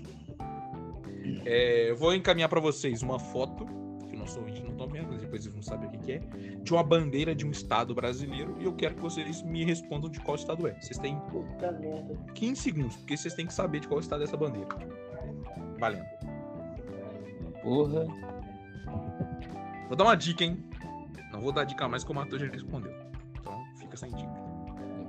É, 1.46 1.92
eu 1.92 1.96
vou 1.96 2.14
encaminhar 2.14 2.50
pra 2.50 2.60
vocês 2.60 3.02
uma 3.02 3.20
foto, 3.20 3.66
que 4.10 4.16
o 4.16 4.20
nosso 4.20 4.40
ouvinte 4.40 4.62
não 4.64 4.72
estão 4.72 4.88
vendo, 4.88 5.08
mas 5.10 5.22
depois 5.22 5.42
eles 5.44 5.54
vão 5.54 5.62
saber 5.64 5.88
o 5.88 5.92
que, 5.92 5.98
que 6.00 6.12
é, 6.14 6.20
de 6.62 6.74
uma 6.74 6.84
bandeira 6.84 7.34
de 7.36 7.46
um 7.46 7.52
estado 7.52 7.96
brasileiro 7.96 8.56
e 8.60 8.66
eu 8.66 8.74
quero 8.74 8.96
que 8.96 9.02
vocês 9.02 9.42
me 9.44 9.64
respondam 9.66 10.10
de 10.10 10.20
qual 10.20 10.36
estado 10.36 10.68
é. 10.68 10.74
Vocês 10.82 10.98
têm 11.00 11.18
Puta 11.32 11.72
merda. 11.74 12.18
15 12.34 12.62
segundos, 12.62 12.96
porque 12.98 13.16
vocês 13.18 13.34
têm 13.34 13.46
que 13.48 13.54
saber 13.54 13.80
de 13.80 13.88
qual 13.88 14.00
estado 14.00 14.22
é 14.22 14.24
essa 14.26 14.38
bandeira. 14.38 14.68
Valendo. 15.80 16.06
Porra. 17.62 18.06
Vou 19.88 19.95
dar 19.95 20.04
uma 20.04 20.15
dica, 20.15 20.43
hein? 20.43 20.63
Não 21.32 21.41
vou 21.41 21.52
dar 21.52 21.63
dica 21.63 21.88
mais 21.88 22.04
que 22.04 22.12
o 22.12 22.15
Matheus 22.15 22.41
já 22.41 22.47
respondeu. 22.47 22.93
Então 23.39 23.63
fica 23.76 23.95
sem 23.95 24.10
dica. 24.12 24.34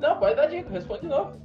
Não, 0.01 0.19
pode 0.19 0.37
dar 0.37 0.47
dica. 0.47 0.71
Responde 0.71 1.03
de 1.03 1.09
novo. 1.09 1.41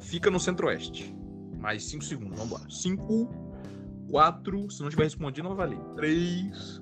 Fica 0.00 0.30
no 0.30 0.40
centro-oeste. 0.40 1.14
Mais 1.58 1.84
5 1.84 2.04
segundos, 2.04 2.38
vamos 2.38 2.60
lá. 2.60 2.70
5, 2.70 3.28
4, 4.10 4.70
se 4.70 4.82
não 4.82 4.88
tiver 4.88 5.04
respondido, 5.04 5.48
não 5.48 5.54
vai 5.54 5.68
valer. 5.68 5.82
3, 5.94 6.80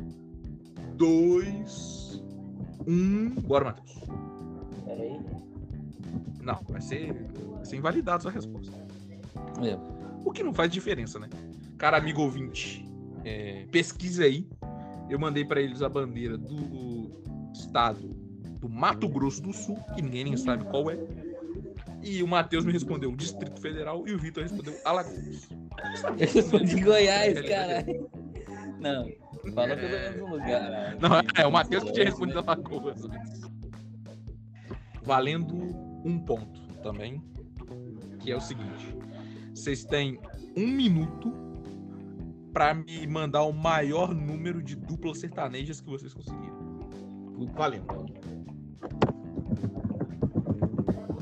2, 0.94 2.24
1. 2.86 3.34
Bora, 3.42 3.64
Matheus. 3.66 3.98
Pera 4.84 5.02
aí. 5.02 5.20
Não, 6.40 6.60
vai 6.68 6.80
ser, 6.80 7.12
vai 7.54 7.64
ser 7.64 7.76
invalidado 7.76 8.22
sua 8.22 8.32
resposta. 8.32 8.72
É. 9.62 9.76
O 10.24 10.30
que 10.30 10.42
não 10.42 10.54
faz 10.54 10.70
diferença, 10.70 11.18
né? 11.18 11.28
Cara, 11.76 11.98
amigo 11.98 12.22
ouvinte, 12.22 12.87
é, 13.24 13.66
pesquise 13.70 14.22
aí. 14.22 14.48
Eu 15.08 15.18
mandei 15.18 15.44
pra 15.44 15.60
eles 15.60 15.82
a 15.82 15.88
bandeira 15.88 16.36
do 16.36 17.10
estado 17.52 18.08
do 18.60 18.68
Mato 18.68 19.08
Grosso 19.08 19.42
do 19.42 19.52
Sul, 19.52 19.78
que 19.94 20.02
ninguém 20.02 20.24
nem 20.24 20.36
sabe 20.36 20.64
qual 20.64 20.90
é. 20.90 20.98
E 22.02 22.22
o 22.22 22.28
Matheus 22.28 22.64
me 22.64 22.72
respondeu 22.72 23.14
Distrito 23.14 23.60
Federal 23.60 24.06
e 24.06 24.12
o 24.12 24.18
Vitor 24.18 24.42
respondeu 24.42 24.74
Alagoas. 24.84 25.48
Eu 26.18 26.32
respondi 26.32 26.80
Goiás, 26.80 27.40
caralho. 27.42 28.10
Não, 28.80 29.10
fala 29.54 29.76
pelo 29.76 29.90
menos 29.90 30.22
um 30.22 30.30
lugar. 30.30 30.96
Não, 31.00 31.42
é 31.42 31.46
o 31.46 31.52
Matheus 31.52 31.84
que 31.84 31.92
tinha 31.92 32.06
respondido 32.06 32.38
Alagoas. 32.40 33.02
Valendo 35.02 35.54
um 36.04 36.18
ponto 36.18 36.60
também, 36.82 37.22
que 38.20 38.30
é 38.30 38.36
o 38.36 38.40
seguinte: 38.40 38.96
vocês 39.54 39.84
têm 39.84 40.20
um 40.56 40.66
minuto 40.66 41.47
pra 42.58 42.74
me 42.74 43.06
mandar 43.06 43.44
o 43.44 43.52
maior 43.52 44.12
número 44.12 44.60
de 44.60 44.74
duplas 44.74 45.20
sertanejas 45.20 45.80
que 45.80 45.88
vocês 45.88 46.12
conseguirem. 46.12 46.50
Valendo. 47.54 47.86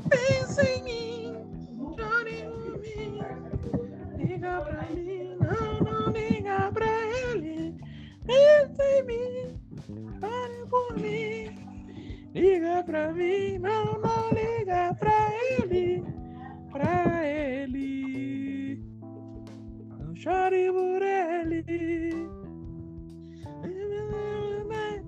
Pensa 0.09 0.67
em 0.67 0.81
mim, 0.81 1.33
chore 1.95 2.41
por 2.41 2.79
mim, 2.79 3.19
liga 4.17 4.61
pra 4.61 4.89
mim, 4.89 5.37
não, 5.39 5.79
não 5.81 6.11
liga 6.11 6.71
pra 6.71 6.87
ele. 7.19 7.75
Pensa 8.25 8.83
em 8.83 9.03
mim, 9.03 9.59
chore 10.19 10.65
por 10.71 10.97
mim, 10.99 11.53
liga 12.33 12.83
pra 12.83 13.13
mim, 13.13 13.59
não, 13.59 14.01
não 14.01 14.31
liga 14.31 14.95
pra 14.95 15.29
ele, 15.59 16.03
pra 16.71 17.27
ele. 17.27 18.06
Chore 20.27 20.67
por 20.73 21.01
ele. 21.01 21.63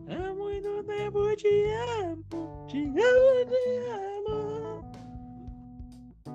Há 0.08 0.34
muito 0.34 0.82
tempo 0.86 1.36
te 1.36 1.66
amo, 2.06 2.66
te 2.68 2.88
amo, 2.88 3.46
te 3.50 3.64
amo. 4.16 4.38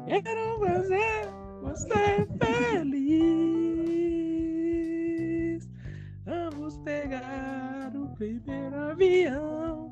Quero 0.07 0.47
fazer 0.61 1.23
você 1.63 2.29
feliz. 2.39 3.25
Vamos 6.27 6.77
pegar 6.81 7.91
o 7.97 8.07
primeiro 8.17 8.77
avião 8.77 9.91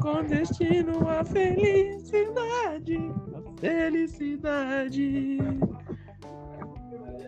com 0.00 0.24
destino 0.24 1.06
à 1.06 1.22
felicidade, 1.22 2.96
a 3.34 3.42
felicidade. 3.60 5.38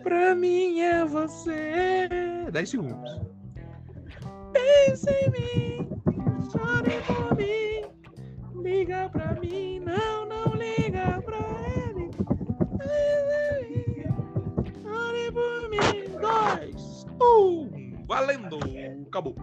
Pra 0.03 0.35
mim 0.35 0.81
é 0.81 1.05
você. 1.05 2.09
10 2.51 2.69
segundos. 2.69 3.21
Pensa 4.51 5.11
em 5.11 5.31
mim, 5.31 5.89
chore 6.51 7.01
por 7.07 7.35
mim, 7.35 8.61
liga 8.61 9.09
pra 9.09 9.33
mim, 9.39 9.79
não, 9.79 10.25
não 10.27 10.53
liga 10.53 11.21
pra 11.23 11.37
ele. 11.87 12.11
Chore 14.81 15.31
por 15.31 15.69
mim, 15.69 16.09
dois, 16.21 17.05
um, 17.19 18.05
valendo, 18.05 18.59
acabou. 19.07 19.35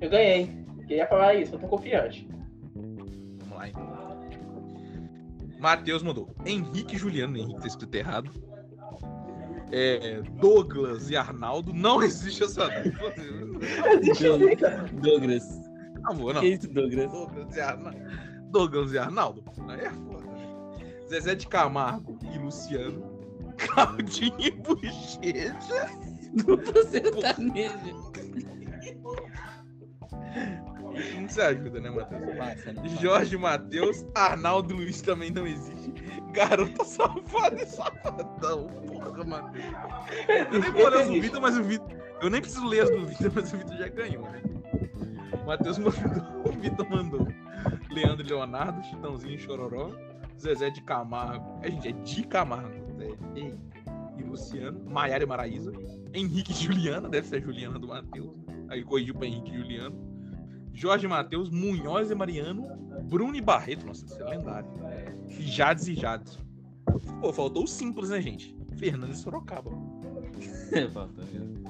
Eu 0.00 0.10
ganhei. 0.10 0.64
Queria 0.86 1.06
falar 1.06 1.34
isso, 1.34 1.54
eu 1.54 1.58
tô 1.58 1.66
confiante. 1.68 2.28
Vamos 2.74 3.56
lá 3.56 3.68
então. 3.68 3.94
Matheus 5.58 6.02
mandou. 6.02 6.28
Henrique 6.44 6.98
Juliano. 6.98 7.38
Henrique 7.38 7.60
tá 7.62 7.66
escrito 7.66 7.94
errado. 7.94 8.30
É, 9.76 10.22
Douglas 10.40 11.10
e 11.10 11.16
Arnaldo. 11.16 11.72
Não 11.74 12.00
existe 12.04 12.44
essa 12.44 12.68
dupla. 12.68 13.12
Cara. 14.56 14.84
Douglas. 14.92 15.44
Amor, 16.04 16.34
não. 16.34 16.40
Que 16.42 16.48
isso, 16.48 16.68
Douglas? 16.68 17.10
Douglas 17.10 17.56
e 17.56 17.60
Arnaldo. 17.60 17.98
Douglas 18.50 18.92
e 18.92 18.98
Arnaldo. 18.98 19.44
Aí 19.68 19.80
é 19.80 19.90
foda? 19.90 20.24
Zezé 21.08 21.34
de 21.34 21.48
Camargo 21.48 22.16
e 22.32 22.38
Luciano. 22.38 23.02
Claudinho 23.58 24.34
e 24.38 24.50
Bochecha. 24.52 25.90
Dupla 26.44 26.84
sertaneja. 26.84 27.78
Não 31.20 31.28
se 31.28 31.40
ajuda, 31.40 31.80
né, 31.80 31.90
Matheus? 31.90 32.22
Né? 32.22 32.98
Jorge 33.00 33.36
Matheus, 33.36 34.06
Arnaldo 34.14 34.74
Luiz 34.74 35.00
também 35.02 35.30
não 35.30 35.46
existe. 35.46 35.92
Garota 36.32 36.84
safada 36.84 37.62
e 37.62 37.66
safadão. 37.66 38.66
Porra, 38.86 39.24
Matheus. 39.24 39.64
Eu 40.52 40.60
nem 40.60 40.70
vou 40.70 40.88
ler 40.88 41.00
as 41.00 41.08
Vitor, 41.08 41.40
mas 41.40 41.56
o 41.56 41.62
Vitor. 41.62 41.88
Eu 42.20 42.30
nem 42.30 42.40
preciso 42.40 42.66
ler 42.66 42.82
as 42.82 42.90
do 42.90 43.06
Vitor, 43.06 43.32
mas 43.34 43.52
o 43.52 43.56
Vitor 43.56 43.76
já 43.76 43.88
ganhou, 43.88 44.22
né? 44.30 44.42
Matheus 45.46 45.78
mandou, 45.78 45.92
o 46.46 46.52
Vitor 46.52 46.88
mandou. 46.88 47.28
Leandro 47.90 48.26
e 48.26 48.28
Leonardo, 48.28 48.82
Chitãozinho 48.84 49.34
e 49.34 49.38
Chororó. 49.38 49.90
Zezé 50.40 50.70
de 50.70 50.82
Camargo. 50.82 51.60
É, 51.62 51.70
gente, 51.70 51.88
é 51.88 51.92
de 51.92 52.22
Camargo. 52.24 52.74
É, 53.00 53.38
e, 53.38 53.54
e 54.18 54.22
Luciano. 54.22 54.84
Maiara 54.90 55.22
e 55.22 55.26
Maraísa. 55.26 55.72
Henrique 56.12 56.52
e 56.52 56.54
Juliana, 56.54 57.08
deve 57.08 57.26
ser 57.26 57.36
a 57.36 57.40
Juliana 57.40 57.78
do 57.78 57.88
Matheus. 57.88 58.36
Aí 58.68 58.82
corrigiu 58.84 59.14
pra 59.14 59.26
Henrique 59.26 59.52
e 59.52 59.58
Juliano. 59.58 60.13
Jorge 60.74 61.06
Matheus, 61.06 61.48
Munhoz 61.48 62.10
e 62.10 62.14
Mariano, 62.14 62.66
Bruno 63.04 63.36
e 63.36 63.40
Barreto, 63.40 63.86
nossa, 63.86 64.04
isso 64.04 64.20
é 64.20 64.24
lendário. 64.24 64.68
E 65.28 65.42
Jades 65.42 65.86
e 65.86 65.94
Jades. 65.94 66.38
Pô, 67.20 67.32
faltou 67.32 67.64
o 67.64 67.66
simples, 67.66 68.10
né, 68.10 68.20
gente? 68.20 68.54
Fernando 68.76 69.12
e 69.12 69.16
Sorocaba. 69.16 69.70
Falta 70.92 71.22
mesmo. 71.24 71.64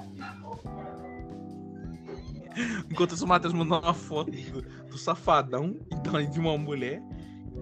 Enquanto 2.89 3.13
isso, 3.13 3.25
o 3.25 3.27
Matheus 3.27 3.53
mandou 3.53 3.79
uma 3.79 3.93
foto 3.93 4.31
do, 4.31 4.61
do 4.61 4.97
safadão 4.97 5.77
então, 5.91 6.23
de 6.23 6.39
uma 6.39 6.57
mulher. 6.57 7.01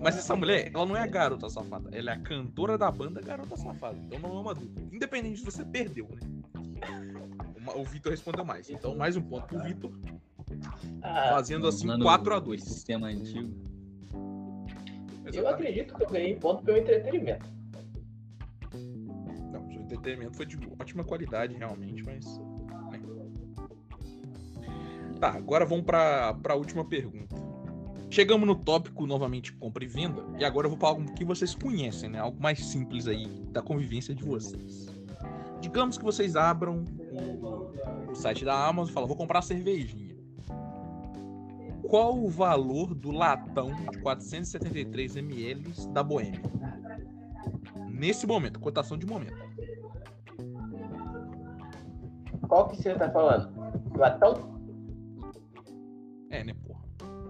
Mas 0.01 0.17
essa 0.17 0.36
mulher, 0.36 0.71
ela 0.73 0.86
não 0.86 0.97
é 0.97 1.01
a 1.01 1.08
garota 1.08 1.49
safada. 1.49 1.89
Ela 1.91 2.12
é 2.12 2.13
a 2.15 2.19
cantora 2.19 2.77
da 2.77 2.91
banda 2.91 3.21
Garota 3.21 3.56
Safada. 3.56 3.97
Então 3.97 4.19
não 4.19 4.38
é 4.38 4.41
uma 4.41 4.53
dupla. 4.53 4.84
Independente 4.91 5.39
de 5.39 5.45
você 5.45 5.63
perdeu, 5.63 6.10
né? 6.10 6.19
O 7.75 7.86
Vitor 7.86 8.12
respondeu 8.12 8.43
mais. 8.43 8.69
Então, 8.69 8.95
mais 8.95 9.15
um 9.15 9.21
ponto 9.21 9.47
pro 9.47 9.63
Vitor. 9.63 9.91
Ah, 11.02 11.30
Fazendo 11.32 11.67
assim 11.67 11.86
Usando 11.86 12.06
4x2. 12.06 12.56
o 12.56 12.60
Sistema 12.62 13.08
antigo. 13.08 13.54
eu 15.34 15.47
acredito 15.47 15.93
que 15.95 16.04
eu 16.04 16.10
ganhei 16.10 16.36
ponto 16.36 16.63
pelo 16.63 16.78
entretenimento. 16.78 17.45
Não, 19.52 19.65
o 19.67 19.71
seu 19.71 19.82
entretenimento 19.82 20.36
foi 20.36 20.45
de 20.45 20.58
ótima 20.80 21.04
qualidade, 21.04 21.56
realmente, 21.56 22.04
mas. 22.04 22.26
né. 22.38 22.99
Tá, 25.19 25.30
agora 25.30 25.65
vamos 25.65 25.86
pra, 25.86 26.34
pra 26.36 26.56
última 26.56 26.84
pergunta. 26.86 27.36
Chegamos 28.10 28.45
no 28.45 28.56
tópico 28.56 29.08
novamente 29.08 29.52
compra 29.54 29.84
e 29.84 29.88
venda, 29.88 30.23
e 30.38 30.45
agora 30.45 30.67
eu 30.67 30.69
vou 30.69 30.78
para 30.78 30.89
algo 30.89 31.13
que 31.13 31.26
vocês 31.26 31.56
conhecem, 31.56 32.10
né? 32.10 32.19
Algo 32.19 32.39
mais 32.39 32.63
simples 32.63 33.08
aí 33.08 33.26
da 33.52 33.62
convivência 33.62 34.13
de 34.13 34.23
vocês. 34.23 34.88
Digamos 35.60 35.97
que 35.97 36.04
vocês 36.04 36.36
abram 36.36 36.86
o, 37.12 38.12
o 38.12 38.15
site 38.15 38.45
da 38.45 38.67
Amazon 38.67 38.91
e 38.91 38.93
falam, 38.93 39.08
vou 39.08 39.17
comprar 39.17 39.38
uma 39.38 39.41
cervejinha. 39.41 40.12
Qual 41.93 42.17
o 42.17 42.27
valor 42.27 42.95
do 42.95 43.12
latão 43.12 43.71
de 43.75 43.99
473 43.99 45.15
ml 45.15 45.71
da 45.89 46.01
Boêmia? 46.01 46.41
Nesse 47.88 48.25
momento, 48.25 48.60
cotação 48.60 48.97
de 48.97 49.06
momento. 49.06 49.38
Qual 52.47 52.69
que 52.69 52.77
você 52.77 52.95
tá 52.95 53.12
falando? 53.12 53.53
Latão? 53.95 54.60
É, 56.32 56.43
né, 56.43 56.56
porra? 56.65 56.82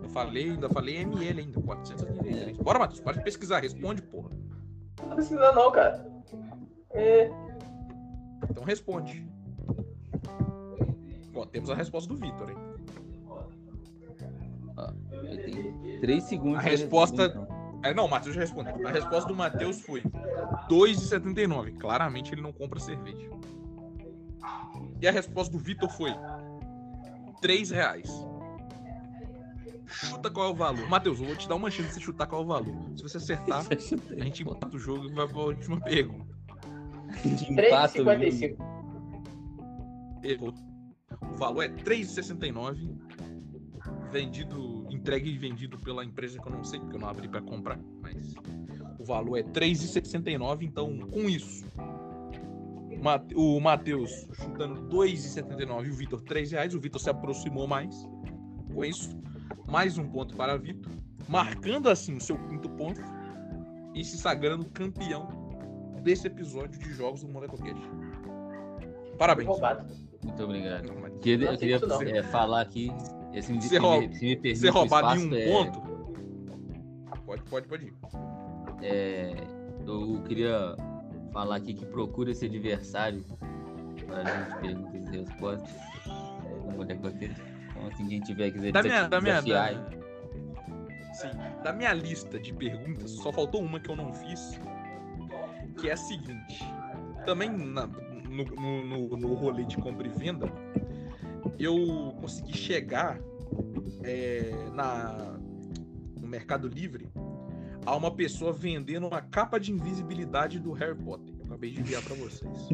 Eu 0.02 0.10
falei, 0.12 0.52
ainda 0.52 0.70
falei 0.70 0.96
ML 0.96 1.42
ainda, 1.42 1.62
473. 1.62 2.58
Bora, 2.60 2.80
Matheus, 2.80 3.02
pode 3.02 3.22
pesquisar, 3.22 3.60
responde, 3.60 4.02
porra. 4.02 4.30
Não 5.02 5.16
precisa 5.16 5.52
não, 5.52 5.74
cara. 5.74 6.10
É, 6.92 7.30
Então 8.50 8.64
responde. 8.64 9.30
Bom, 11.34 11.46
temos 11.48 11.70
a 11.70 11.76
resposta 11.76 12.08
do 12.08 12.16
Vitor, 12.16 12.50
hein? 12.50 12.73
Eu 15.34 15.44
tenho 15.46 16.00
3 16.02 16.24
segundos. 16.24 16.60
A 16.60 16.62
resposta- 16.62 17.26
então. 17.26 17.48
É, 17.84 17.94
não, 17.94 18.06
o 18.06 18.10
Matheus 18.10 18.34
já 18.36 18.42
respondeu. 18.42 18.88
A 18.88 18.92
resposta 18.92 19.28
do 19.28 19.36
Matheus 19.36 19.82
foi 19.82 20.02
2,79. 20.70 21.74
Claramente 21.78 22.34
ele 22.34 22.42
não 22.42 22.54
compra 22.54 22.80
cerveja. 22.80 23.30
E 25.02 25.08
a 25.08 25.12
resposta 25.12 25.52
do 25.52 25.60
Vitor 25.60 25.90
foi 25.90 26.14
3 27.42 27.72
reais. 27.72 28.10
Chuta 29.86 30.30
qual 30.32 30.48
é 30.48 30.50
o 30.52 30.56
valor. 30.56 30.88
Matheus, 30.90 31.20
eu 31.20 31.26
vou 31.28 31.36
te 31.36 31.48
dar 31.48 31.56
uma 31.56 31.70
chance 31.70 31.90
de 31.90 31.94
você 31.96 32.00
chutar 32.00 32.26
qual 32.26 32.42
é 32.42 32.46
o 32.46 32.48
valor. 32.48 32.76
Se 32.96 33.04
você 33.04 33.18
acertar, 33.18 33.66
a 33.70 34.24
gente 34.24 34.44
empata 34.44 34.76
o 34.76 34.80
jogo 34.80 35.06
e 35.06 35.14
vai 35.14 35.28
pra 35.28 35.40
última 35.40 35.80
pergunta. 35.82 36.34
Empata 37.50 38.02
o 38.02 38.06
jogo. 38.06 38.10
3,55. 38.12 38.58
Errou. 40.24 40.54
O 41.34 41.36
valor 41.38 41.64
é 41.64 41.68
3,69. 41.68 42.98
Vendido, 44.12 44.83
entregue 45.04 45.30
e 45.30 45.38
vendido 45.38 45.78
pela 45.78 46.04
empresa 46.06 46.40
que 46.40 46.48
eu 46.48 46.52
não 46.54 46.64
sei, 46.64 46.80
porque 46.80 46.96
eu 46.96 47.00
não 47.02 47.10
abri 47.10 47.28
para 47.28 47.42
comprar, 47.42 47.78
mas 48.02 48.34
o 48.98 49.04
valor 49.04 49.38
é 49.38 49.44
3,69, 49.44 50.64
então 50.64 50.98
com 50.98 51.30
isso 51.30 51.66
o 53.36 53.60
Matheus 53.60 54.30
chutando 54.32 54.88
2,79 54.88 55.88
e 55.88 55.90
o 55.90 55.94
Vitor 55.94 56.22
3 56.22 56.52
reais, 56.54 56.74
o 56.74 56.80
Vitor 56.80 57.02
se 57.02 57.10
aproximou 57.10 57.68
mais. 57.68 58.08
Com 58.74 58.86
isso, 58.86 59.10
mais 59.68 59.98
um 59.98 60.08
ponto 60.08 60.38
para 60.38 60.56
Vitor, 60.56 60.90
marcando 61.28 61.90
assim 61.90 62.16
o 62.16 62.22
seu 62.22 62.38
quinto 62.48 62.70
ponto 62.70 63.02
e 63.94 64.06
se 64.06 64.18
sagrando 64.18 64.66
campeão 64.70 65.28
desse 66.02 66.28
episódio 66.28 66.80
de 66.80 66.94
jogos 66.94 67.24
do 67.24 67.28
Molecocast. 67.28 67.82
Parabéns. 69.18 69.50
Muito 70.24 70.44
obrigado. 70.44 70.88
Não, 70.88 71.02
mas- 71.02 71.14
Queria, 71.22 71.52
eu 71.52 71.58
queria 71.58 71.76
é, 71.76 72.24
falar 72.24 72.62
aqui. 72.62 72.90
Esse 73.34 73.52
me, 73.52 73.62
Ser 73.62 73.70
se 73.70 73.80
me- 73.80 74.14
se 74.16 74.26
me 74.26 74.36
permite 74.36 74.56
Ser 74.60 74.70
roubado 74.70 75.08
em 75.08 75.24
espaço, 75.24 75.28
um 75.28 75.36
é, 75.36 75.46
ponto. 75.46 75.82
Pode, 77.26 77.42
pode, 77.44 77.68
pode 77.68 77.86
ir. 77.86 77.94
é, 78.82 79.34
eu 79.88 80.22
queria 80.28 80.76
falar 81.32 81.56
aqui 81.56 81.74
que 81.74 81.86
procura 81.86 82.32
esse 82.32 82.46
adversário 82.46 83.24
para 84.06 84.18
a 84.18 84.26
gente 84.26 84.56
perguntas 84.62 85.14
e 85.14 85.18
respostas. 85.18 85.76
Não 86.66 86.76
vou 86.76 86.86
decorar. 86.86 87.14
Então, 87.16 87.88
assim, 87.92 88.08
quem 88.08 88.20
tiver 88.22 88.52
quiser 88.52 88.72
Da 88.72 88.84
minha, 88.84 89.08
da 89.08 89.20
minha, 89.22 89.42
desafiar, 89.42 89.74
da, 89.74 91.14
sim, 91.14 91.30
da 91.64 91.74
minha 91.74 91.94
lista 91.94 92.40
de 92.40 92.54
perguntas, 92.54 93.12
só 93.12 93.32
faltou 93.32 93.62
uma 93.62 93.80
que 93.80 93.90
eu 93.90 93.96
não 93.96 94.14
fiz, 94.14 94.60
que 95.80 95.90
é 95.90 95.94
a 95.94 95.98
seguinte. 95.98 96.64
Também 97.26 97.50
na- 97.50 97.88
no, 97.88 98.44
no, 98.46 98.86
no, 98.86 99.18
no 99.18 99.34
rolê 99.34 99.64
de 99.66 99.78
compra 99.78 100.06
e 100.06 100.10
venda, 100.12 100.46
eu 101.60 102.16
consegui 102.20 102.58
chegar 102.58 103.20
é, 104.04 104.52
na, 104.74 105.38
no 106.20 106.28
Mercado 106.28 106.68
Livre 106.68 107.10
a 107.86 107.96
uma 107.96 108.12
pessoa 108.12 108.54
vendendo 108.54 109.08
uma 109.08 109.22
capa 109.22 109.60
de 109.60 109.72
invisibilidade 109.72 110.60
do 110.60 110.72
Harry 110.72 110.96
Potter. 110.96 111.34
Eu 111.40 111.46
acabei 111.46 111.72
de 111.72 111.82
enviar 111.82 112.02
para 112.02 112.16
vocês. 112.16 112.70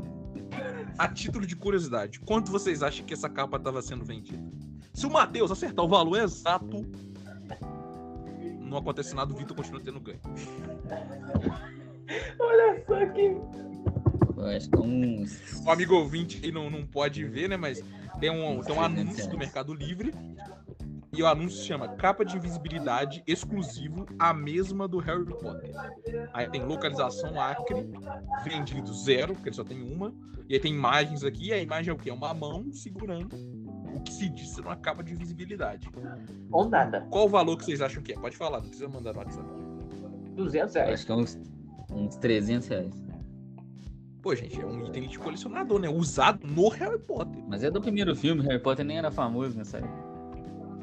A 0.97 1.07
título 1.07 1.45
de 1.45 1.55
curiosidade, 1.55 2.19
quanto 2.19 2.51
vocês 2.51 2.83
acham 2.83 3.05
que 3.05 3.13
essa 3.13 3.29
capa 3.29 3.57
estava 3.57 3.81
sendo 3.81 4.05
vendida? 4.05 4.43
Se 4.93 5.05
o 5.05 5.09
Matheus 5.09 5.51
acertar 5.51 5.85
o 5.85 5.87
valor 5.87 6.19
exato, 6.19 6.85
não 8.59 8.77
acontece 8.77 9.15
nada, 9.15 9.33
o 9.33 9.37
Vitor 9.37 9.55
continua 9.55 9.81
tendo 9.81 9.99
ganho. 9.99 10.19
Olha 12.39 12.83
só 12.85 13.05
que. 13.13 13.37
eu 14.37 14.45
acho 14.45 14.69
que 14.69 14.75
é 14.75 14.79
uns. 14.79 15.61
O 15.65 15.71
amigo 15.71 15.95
ouvinte 15.95 16.39
aí 16.43 16.51
não, 16.51 16.69
não 16.69 16.85
pode 16.85 17.23
ver, 17.25 17.49
né? 17.49 17.57
Mas 17.57 17.83
tem 18.19 18.29
um, 18.29 18.61
tem 18.61 18.75
um 18.75 18.79
300 18.79 18.83
anúncio 18.83 19.29
do. 19.29 19.37
Mercado 19.37 19.73
Livre. 19.73 20.13
E 21.11 21.23
o 21.23 21.27
anúncio 21.27 21.57
se 21.57 21.65
chama 21.65 21.87
Capa 21.95 22.23
de 22.23 22.37
Invisibilidade 22.37 23.23
Exclusivo, 23.25 24.05
a 24.19 24.31
mesma 24.31 24.87
do 24.87 24.99
Harry 24.99 25.25
Potter. 25.25 25.71
Aí 26.33 26.47
tem 26.49 26.63
localização 26.63 27.41
Acre, 27.41 27.89
vendido 28.43 28.93
zero, 28.93 29.33
porque 29.33 29.49
ele 29.49 29.55
só 29.55 29.63
tem 29.63 29.81
uma. 29.81 30.13
E 30.47 30.53
aí 30.53 30.59
tem 30.59 30.71
imagens 30.71 31.23
aqui, 31.23 31.47
e 31.47 31.53
a 31.53 31.57
imagem 31.57 31.91
é 31.91 31.93
o 31.93 31.97
quê? 31.97 32.11
É 32.11 32.13
uma 32.13 32.33
mão 32.33 32.71
segurando 32.71 33.35
o 33.93 33.99
que 34.01 34.13
se 34.13 34.29
diz 34.29 34.49
ser 34.49 34.61
uma 34.61 34.75
capa 34.75 35.03
de 35.03 35.13
invisibilidade. 35.13 35.89
Ou 36.51 36.69
nada. 36.69 37.01
Qual 37.09 37.25
o 37.25 37.29
valor 37.29 37.57
que 37.57 37.65
vocês 37.65 37.81
acham 37.81 38.03
que 38.03 38.13
é? 38.13 38.15
Pode 38.15 38.37
falar, 38.37 38.61
não 38.61 38.67
precisa 38.69 38.87
mandar 38.87 39.13
no 39.13 39.19
WhatsApp. 39.19 39.47
200 40.35 40.75
eu 40.75 40.81
reais. 40.81 40.93
acho 40.93 41.05
que 41.05 41.11
é 41.11 41.15
uns, 41.15 41.39
uns 41.91 42.15
300 42.17 42.67
reais. 42.67 43.08
Pô, 44.21 44.35
gente, 44.35 44.59
é 44.59 44.65
um 44.65 44.85
item 44.85 45.07
de 45.07 45.17
colecionador, 45.17 45.79
né? 45.79 45.89
Usado 45.89 46.45
no 46.45 46.67
Harry 46.69 46.99
Potter. 46.99 47.41
Mas 47.47 47.63
é 47.63 47.71
do 47.71 47.79
primeiro 47.79 48.15
filme, 48.15 48.41
Harry 48.43 48.59
Potter 48.59 48.85
nem 48.85 48.97
era 48.97 49.09
famoso 49.09 49.57
nessa 49.57 49.77
época. 49.77 50.09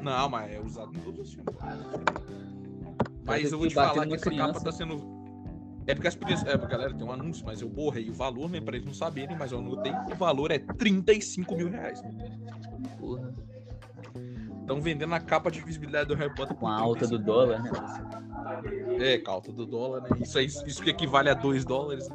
Não, 0.01 0.29
mas 0.29 0.53
é 0.53 0.59
usado 0.59 0.95
em 0.95 0.99
todos 0.99 1.27
os 1.27 1.33
filmes. 1.33 1.55
Mas 3.23 3.51
eu 3.51 3.59
vou 3.59 3.67
te 3.67 3.73
falar 3.73 3.91
que 3.91 3.99
essa 4.15 4.25
capa 4.25 4.29
criança. 4.29 4.63
tá 4.63 4.71
sendo. 4.71 5.17
É 5.85 5.93
porque 5.93 6.07
as 6.07 6.15
pessoas. 6.15 6.45
É, 6.45 6.57
galera, 6.57 6.93
tem 6.93 7.05
um 7.05 7.11
anúncio, 7.11 7.45
mas 7.45 7.61
eu 7.61 7.69
borrei 7.69 8.09
o 8.09 8.13
valor, 8.13 8.49
né? 8.49 8.59
Pra 8.59 8.75
eles 8.75 8.85
não 8.85 8.93
saberem, 8.93 9.37
mas 9.37 9.51
eu 9.51 9.59
anotei. 9.59 9.91
O 10.11 10.15
valor 10.15 10.51
é 10.51 10.59
35 10.59 11.55
mil 11.55 11.69
reais. 11.69 12.01
Porra. 12.99 13.33
Estão 14.61 14.81
vendendo 14.81 15.13
a 15.13 15.19
capa 15.19 15.49
de 15.49 15.61
visibilidade 15.61 16.09
do 16.09 16.15
Harry 16.15 16.33
Potter 16.35 16.55
Com 16.57 16.67
a 16.67 16.77
alta 16.77 17.07
do 17.07 17.17
35 17.17 17.23
dólar, 17.23 17.63
né? 17.63 17.71
É, 18.99 19.17
com 19.17 19.31
a 19.31 19.33
alta 19.33 19.51
do 19.51 19.65
dólar, 19.65 20.01
né? 20.01 20.09
Isso, 20.19 20.37
aí, 20.37 20.45
isso 20.45 20.83
que 20.83 20.89
equivale 20.89 21.29
a 21.29 21.33
2 21.33 21.63
dólares. 21.63 22.09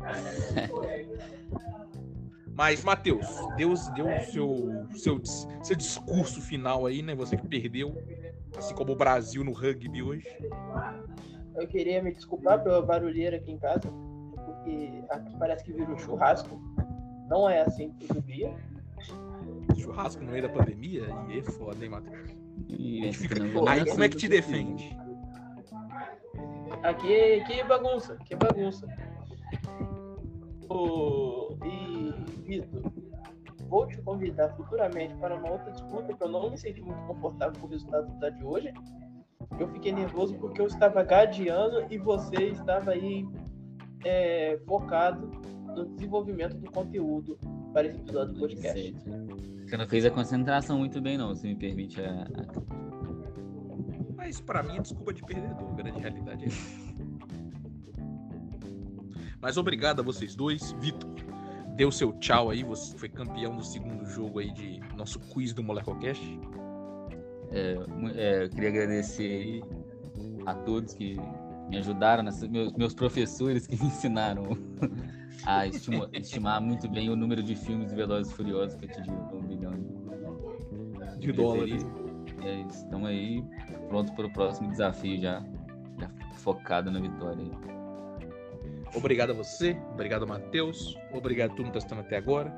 Mas, 2.54 2.84
Matheus, 2.84 3.26
Deus 3.56 3.88
deu 3.90 4.06
o 4.06 4.20
seu, 4.20 4.86
seu, 4.92 5.20
seu 5.62 5.76
discurso 5.76 6.42
final 6.42 6.84
aí, 6.84 7.00
né? 7.00 7.14
Você 7.14 7.36
que 7.36 7.46
perdeu, 7.46 7.96
assim 8.56 8.74
como 8.74 8.92
o 8.92 8.96
Brasil 8.96 9.42
no 9.42 9.52
rugby 9.52 10.02
hoje. 10.02 10.26
Eu 11.54 11.66
queria 11.68 12.02
me 12.02 12.12
desculpar 12.12 12.62
pela 12.62 12.82
barulheira 12.82 13.36
aqui 13.36 13.52
em 13.52 13.58
casa, 13.58 13.90
porque 14.44 15.02
aqui 15.08 15.36
parece 15.38 15.64
que 15.64 15.72
virou 15.72 15.96
churrasco. 15.98 16.60
Não 17.28 17.48
é 17.48 17.62
assim 17.62 17.92
todo 18.06 18.20
dia. 18.22 18.54
Churrasco 19.78 20.22
no 20.22 20.32
meio 20.32 20.42
da 20.42 20.48
pandemia, 20.50 21.04
e 21.30 21.38
é 21.38 21.42
foda, 21.42 21.82
hein, 21.82 21.90
Matheus? 21.90 22.30
E 22.68 23.10
fica- 23.14 23.42
Aí 23.68 23.82
nem 23.82 23.90
como 23.90 24.04
é 24.04 24.08
que 24.08 24.16
te 24.16 24.28
defende? 24.28 24.94
Aqui, 26.82 27.14
é 27.14 27.64
bagunça, 27.64 28.18
é 28.28 28.36
bagunça. 28.36 28.86
E 31.64 32.14
Vitor, 32.44 32.92
vou 33.68 33.86
te 33.86 34.00
convidar 34.02 34.50
futuramente 34.50 35.14
para 35.16 35.36
uma 35.36 35.50
outra 35.50 35.70
disputa, 35.72 36.12
que 36.12 36.22
eu 36.22 36.28
não 36.28 36.50
me 36.50 36.58
senti 36.58 36.80
muito 36.80 37.00
confortável 37.06 37.60
com 37.60 37.66
o 37.66 37.70
resultado 37.70 38.18
da 38.18 38.30
de 38.30 38.44
hoje. 38.44 38.72
Eu 39.58 39.68
fiquei 39.68 39.92
nervoso 39.92 40.34
porque 40.38 40.60
eu 40.60 40.66
estava 40.66 41.02
gadeando 41.02 41.86
e 41.90 41.98
você 41.98 42.50
estava 42.50 42.92
aí 42.92 43.26
é, 44.04 44.58
focado 44.66 45.30
no 45.74 45.86
desenvolvimento 45.94 46.56
do 46.56 46.70
conteúdo 46.70 47.38
para 47.72 47.86
esse 47.86 47.98
episódio 47.98 48.34
do 48.34 48.40
podcast. 48.40 48.92
Certo. 48.92 49.50
Você 49.66 49.76
não 49.76 49.86
fez 49.86 50.04
a 50.04 50.10
concentração 50.10 50.78
muito 50.78 51.00
bem, 51.00 51.16
não, 51.16 51.34
se 51.34 51.46
me 51.46 51.54
permite 51.54 52.00
a. 52.00 52.26
Mas 54.16 54.40
pra 54.40 54.62
mim 54.62 54.76
é 54.76 54.80
desculpa 54.80 55.12
de 55.12 55.22
perdedor, 55.22 55.70
a 55.70 55.74
grande 55.74 56.00
realidade 56.00 56.46
é. 56.46 56.89
Mas 59.40 59.56
obrigado 59.56 60.00
a 60.00 60.02
vocês 60.02 60.34
dois. 60.34 60.72
Vitor, 60.72 61.10
dê 61.74 61.84
o 61.84 61.92
seu 61.92 62.12
tchau 62.14 62.50
aí, 62.50 62.62
você 62.62 62.96
foi 62.96 63.08
campeão 63.08 63.56
do 63.56 63.64
segundo 63.64 64.04
jogo 64.04 64.38
aí 64.38 64.52
de 64.52 64.80
nosso 64.96 65.18
quiz 65.18 65.52
do 65.52 65.62
Molecocast. 65.62 66.40
É, 67.50 67.76
é, 68.14 68.44
eu 68.44 68.50
queria 68.50 68.68
agradecer 68.68 69.62
a 70.46 70.54
todos 70.54 70.94
que 70.94 71.16
me 71.68 71.78
ajudaram, 71.78 72.22
nessa, 72.22 72.46
meus, 72.48 72.72
meus 72.74 72.94
professores 72.94 73.66
que 73.66 73.76
me 73.80 73.86
ensinaram 73.86 74.56
a 75.44 75.66
estima, 75.66 76.08
estimar 76.12 76.60
muito 76.60 76.88
bem 76.88 77.08
o 77.08 77.16
número 77.16 77.42
de 77.42 77.56
filmes 77.56 77.92
Velozes 77.92 78.32
e 78.32 78.36
Furiosos 78.36 78.76
que 78.76 78.84
atingiu 78.84 79.14
um 79.14 79.42
bilhão 79.42 79.72
de, 81.18 81.18
de 81.18 81.32
dólares. 81.32 81.86
É 82.42 83.06
aí 83.06 83.44
pronto 83.88 84.12
para 84.14 84.26
o 84.26 84.32
próximo 84.32 84.70
desafio 84.70 85.20
já, 85.20 85.42
já 85.98 86.10
focado 86.36 86.90
na 86.90 87.00
vitória. 87.00 87.44
Obrigado 88.94 89.30
a 89.30 89.34
você, 89.34 89.76
obrigado 89.92 90.26
Matheus, 90.26 90.96
obrigado 91.12 91.52
a 91.52 91.54
todo 91.54 91.66
mundo 91.66 91.72
que 91.72 91.78
está 91.78 91.98
até 91.98 92.16
agora 92.16 92.52